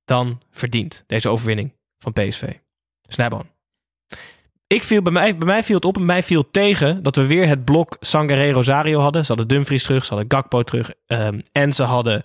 [0.05, 2.53] dan verdiend, deze overwinning van PSV.
[3.03, 3.47] Snijboon.
[4.67, 7.27] Ik viel, bij, mij, bij mij viel het op en mij viel tegen dat we
[7.27, 9.23] weer het blok Sangaré Rosario hadden.
[9.25, 12.23] Ze hadden Dumfries terug, ze hadden Gakpo terug ehm, en ze hadden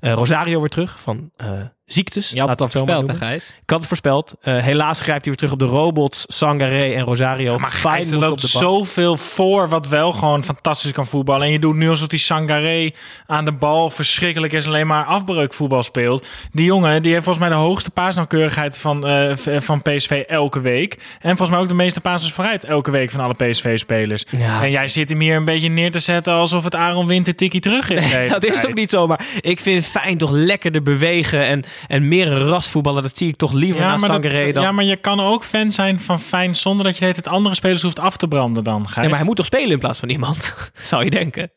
[0.00, 2.30] eh, Rosario weer terug van eh, ziektes.
[2.30, 3.18] Je had het al maar voorspeld.
[3.18, 3.48] Gijs?
[3.62, 4.34] Ik had het voorspeld.
[4.40, 7.58] Eh, helaas grijpt hij weer terug op de robots Sangaré en Rosario.
[7.58, 11.46] Maar Fijn Gijs, er loopt zoveel voor wat wel gewoon fantastisch kan voetballen.
[11.46, 12.90] En je doet nu alsof die Sangaré
[13.26, 16.26] aan de bal verschrikkelijk is en alleen maar afbreukvoetbal speelt.
[16.52, 20.60] Die jongen die heeft volgens mij de hoogste paasnauwkeurigheid van, eh, v- van PSV elke
[20.60, 20.94] week.
[21.20, 24.24] En volgens mij ook de meeste passes vooruit elke week van alle PSV-spelers.
[24.30, 24.62] Ja.
[24.62, 27.60] En jij zit hem hier een beetje neer te zetten alsof het Aaron Winter tikkie
[27.60, 28.12] terug is.
[28.12, 31.64] Nee, dat is ook niet zo, maar ik vind het fijn toch lekkerder bewegen en,
[31.86, 33.02] en meer een rasvoetballen.
[33.02, 34.62] Dat zie ik toch liever Ja naast Sangaré dan...
[34.62, 37.54] ja, maar je kan ook fan zijn van fijn zonder dat je het het andere
[37.54, 38.86] spelers hoeft af te branden dan.
[38.94, 41.50] Ja, maar hij moet toch spelen in plaats van iemand, zou je denken.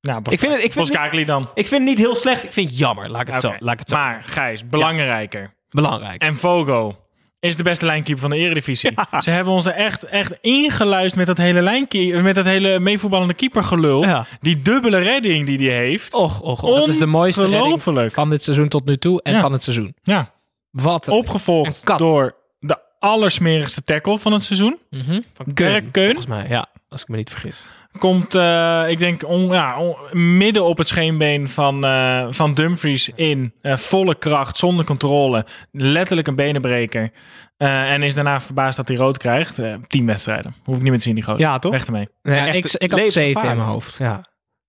[0.00, 1.42] Ja, Bos- Ik vind het, ik vind het, Boskakeli dan.
[1.54, 3.10] ik vind het niet heel slecht, ik vind het jammer.
[3.10, 3.54] Laat ik het zo.
[3.58, 3.96] Laat ik het zo.
[3.96, 5.54] Maar Gijs, belangrijker.
[5.68, 6.22] Belangrijk.
[6.22, 6.96] En Fogo
[7.44, 8.92] is de beste lijnkeeper van de Eredivisie.
[9.20, 13.34] Ze hebben ons er echt, echt ingeluisterd met dat hele lijnkeeper, met dat hele meevoetballende
[13.34, 14.02] keepergelul.
[14.02, 14.26] Ja.
[14.40, 16.14] Die dubbele redding die hij heeft.
[16.14, 16.76] Och, och, och.
[16.76, 17.82] Dat is de mooiste redding
[18.12, 19.40] van dit seizoen tot nu toe en Ja.
[19.40, 19.94] van het seizoen.
[20.02, 20.30] Ja.
[20.70, 21.08] Wat.
[21.08, 24.78] Opgevolgd door de allersmerigste tackle van het seizoen.
[24.90, 25.20] Mhm.
[25.54, 26.66] Gerrit Keun Volgens mij, ja.
[26.94, 27.62] Als ik me niet vergis.
[27.98, 29.96] komt, eh, ik denk, on- ja, on-
[30.36, 33.54] midden op het scheenbeen van, eh, van Dumfries in.
[33.60, 35.46] Eh, volle kracht, zonder controle.
[35.72, 37.10] Letterlijk een benenbreker.
[37.56, 39.58] Eh, en is daarna verbaasd dat hij rood krijgt.
[39.58, 40.54] Eh, tien wedstrijden.
[40.64, 41.42] Hoef ik niet meer te zien, die grote.
[41.42, 41.72] Ja, toch?
[41.72, 42.08] Weg ermee.
[42.22, 43.96] Nee, Ja, echt ik, ik had zeven in mijn hoofd.
[43.98, 44.24] Ja.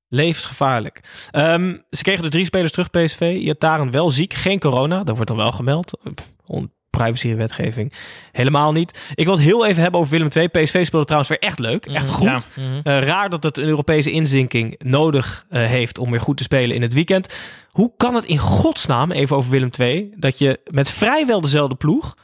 [0.07, 1.01] Levensgevaarlijk.
[1.31, 3.21] Ehm, ze kregen dus drie spelers terug, PSV.
[3.39, 5.03] Iataren wel ziek, geen corona.
[5.03, 5.99] Dat wordt dan wel gemeld.
[6.45, 7.93] On privacy-wetgeving.
[8.31, 8.99] Helemaal niet.
[9.15, 10.47] Ik wil het heel even hebben over Willem II.
[10.47, 11.85] PSV speelde trouwens weer echt leuk.
[11.85, 12.23] Echt goed.
[12.23, 12.39] Ja.
[12.83, 16.75] Eh, raar dat het een Europese inzinking nodig eh, heeft om weer goed te spelen
[16.75, 17.35] in het weekend.
[17.69, 22.17] Hoe kan het in godsnaam, even over Willem II, dat je met vrijwel dezelfde ploeg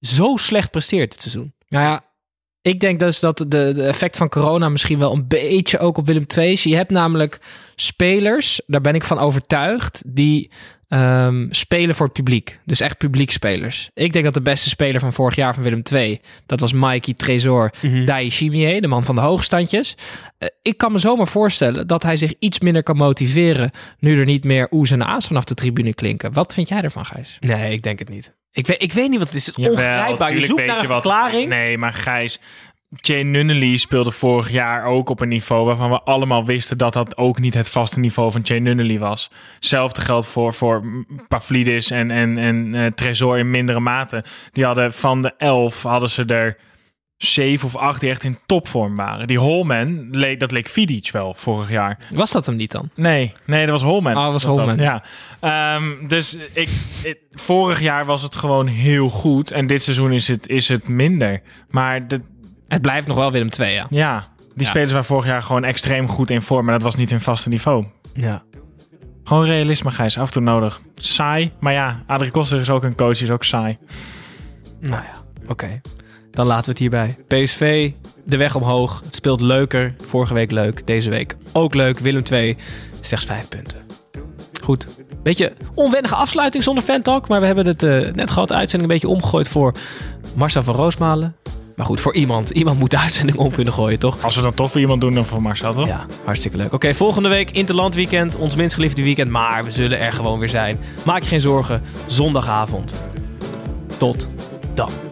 [0.00, 1.54] zo slecht presteert dit seizoen?
[1.68, 2.04] Nou ja,
[2.64, 6.06] ik denk dus dat de, de effect van corona misschien wel een beetje ook op
[6.06, 6.62] Willem II is.
[6.62, 7.40] Je hebt namelijk
[7.76, 10.50] spelers, daar ben ik van overtuigd, die
[10.88, 12.58] ehm, spelen voor het publiek.
[12.64, 13.90] Dus echt publiekspelers.
[13.94, 17.14] Ik denk dat de beste speler van vorig jaar van Willem II, dat was Mikey
[17.14, 18.04] Tresor Mhm.
[18.04, 19.96] Daishimie, de man van de hoogstandjes.
[20.38, 24.24] Eh, ik kan me zomaar voorstellen dat hij zich iets minder kan motiveren nu er
[24.24, 26.32] niet meer oes en aas vanaf de tribune klinken.
[26.32, 27.36] Wat vind jij ervan, Gijs?
[27.40, 28.34] Nee, ik denk het niet.
[28.52, 29.46] Ik weet, ik weet niet wat het is.
[29.46, 30.34] Het is Jawel, ongrijpbaar.
[30.34, 31.48] Je zoekt naar een wat- verklaring.
[31.48, 32.40] Nee, maar Gijs...
[32.96, 37.16] Jay Nunnally speelde vorig jaar ook op een niveau waarvan we allemaal wisten dat dat
[37.16, 39.30] ook niet het vaste niveau van Jay Nunnally was.
[39.54, 40.84] Hetzelfde geldt voor, voor
[41.28, 44.24] Pavlidis en, en, en eh, Tresor in mindere mate.
[44.52, 46.56] Die hadden van de elf hadden ze er
[47.16, 49.26] zeven of acht die echt in topvorm waren.
[49.26, 51.98] Die Holman, leek, dat leek Vidic wel vorig jaar.
[52.10, 52.90] Was dat hem niet dan?
[52.94, 54.16] Nee, nee, dat was Holman.
[54.16, 54.52] Oh, dat was dat.
[54.52, 54.76] Holman.
[54.76, 55.02] Ja.
[55.40, 56.68] Ehm, dus ik,
[57.02, 59.50] ik- vorig jaar was het gewoon heel goed.
[59.50, 61.42] En dit seizoen is het, is het minder.
[61.68, 62.20] Maar de,
[62.68, 63.86] Het blijft nog wel Willem II, ja.
[63.90, 64.68] ja, die Ja.
[64.68, 66.64] spelers waren vorig jaar gewoon extreem goed in vorm.
[66.64, 67.84] Maar dat was niet hun vaste niveau.
[68.14, 68.42] Ja.
[69.24, 70.18] Gewoon realisme, Gijs.
[70.18, 70.80] Af en toe nodig.
[70.94, 71.52] Saai.
[71.60, 73.14] Maar ja, Adrie Koster is ook een coach.
[73.16, 73.78] Die is ook saai.
[74.80, 75.80] Nou ja, oké.
[76.30, 77.16] Dan laten we het hierbij.
[77.28, 77.90] PSV,
[78.24, 79.00] de weg omhoog.
[79.04, 79.94] Het speelt leuker.
[80.06, 80.86] Vorige week leuk.
[80.86, 81.98] Deze week ook leuk.
[81.98, 82.56] Willem 2,
[83.00, 83.78] slechts vijf punten.
[84.62, 84.86] Goed.
[85.22, 87.28] Beetje onwennige afsluiting zonder Fantalk.
[87.28, 89.74] Maar we hebben het eh, net gehad, de uitzending een beetje omgegooid voor
[90.34, 91.36] Marcel van Roosmalen.
[91.76, 92.50] Maar goed, voor iemand.
[92.50, 94.24] Iemand moet de uitzending om kunnen gooien, toch?
[94.24, 95.86] Als we dat toch voor iemand doen, dan voor Marcel, toch?
[95.86, 96.72] Ja, hartstikke leuk.
[96.72, 98.36] Oké, volgende week Interland Weekend.
[98.36, 99.30] Ons minst geliefde weekend.
[99.30, 100.78] Maar we zullen er gewoon weer zijn.
[101.04, 101.82] Maak je geen zorgen.
[102.06, 103.04] Zondagavond.
[103.98, 104.28] Tot
[104.74, 105.03] dan.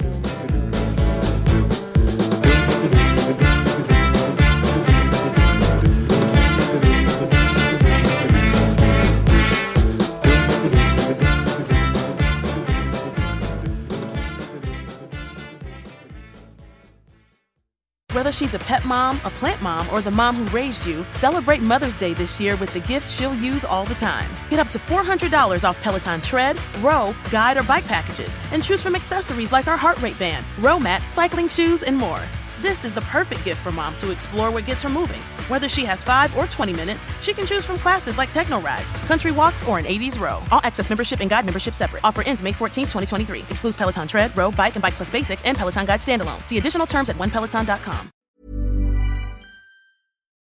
[18.33, 21.61] Whether she's a pet mom, a plant mom, or the mom who raised you, celebrate
[21.61, 24.30] Mother's Day this year with the gift she'll use all the time.
[24.49, 28.97] Get up to $400 off Peloton tread, row, guide, or bike packages, and choose from
[28.97, 32.22] accessories like our heart rate band, row mat, cycling shoes, and more.
[32.62, 35.20] This is the perfect gift for mom to explore what gets her moving.
[35.51, 38.93] Whether she has 5 or 20 minutes, she can choose from classes like techno rides,
[39.09, 40.43] country walks, or an 80s row.
[40.51, 42.03] All access membership and guide membership separate.
[42.03, 43.41] Offer ends May 14, 2023.
[43.51, 46.41] Excludes Peloton tread, row, bike, and bike plus basics and Peloton guide standalone.
[46.47, 48.09] See additional terms at onepeloton.com.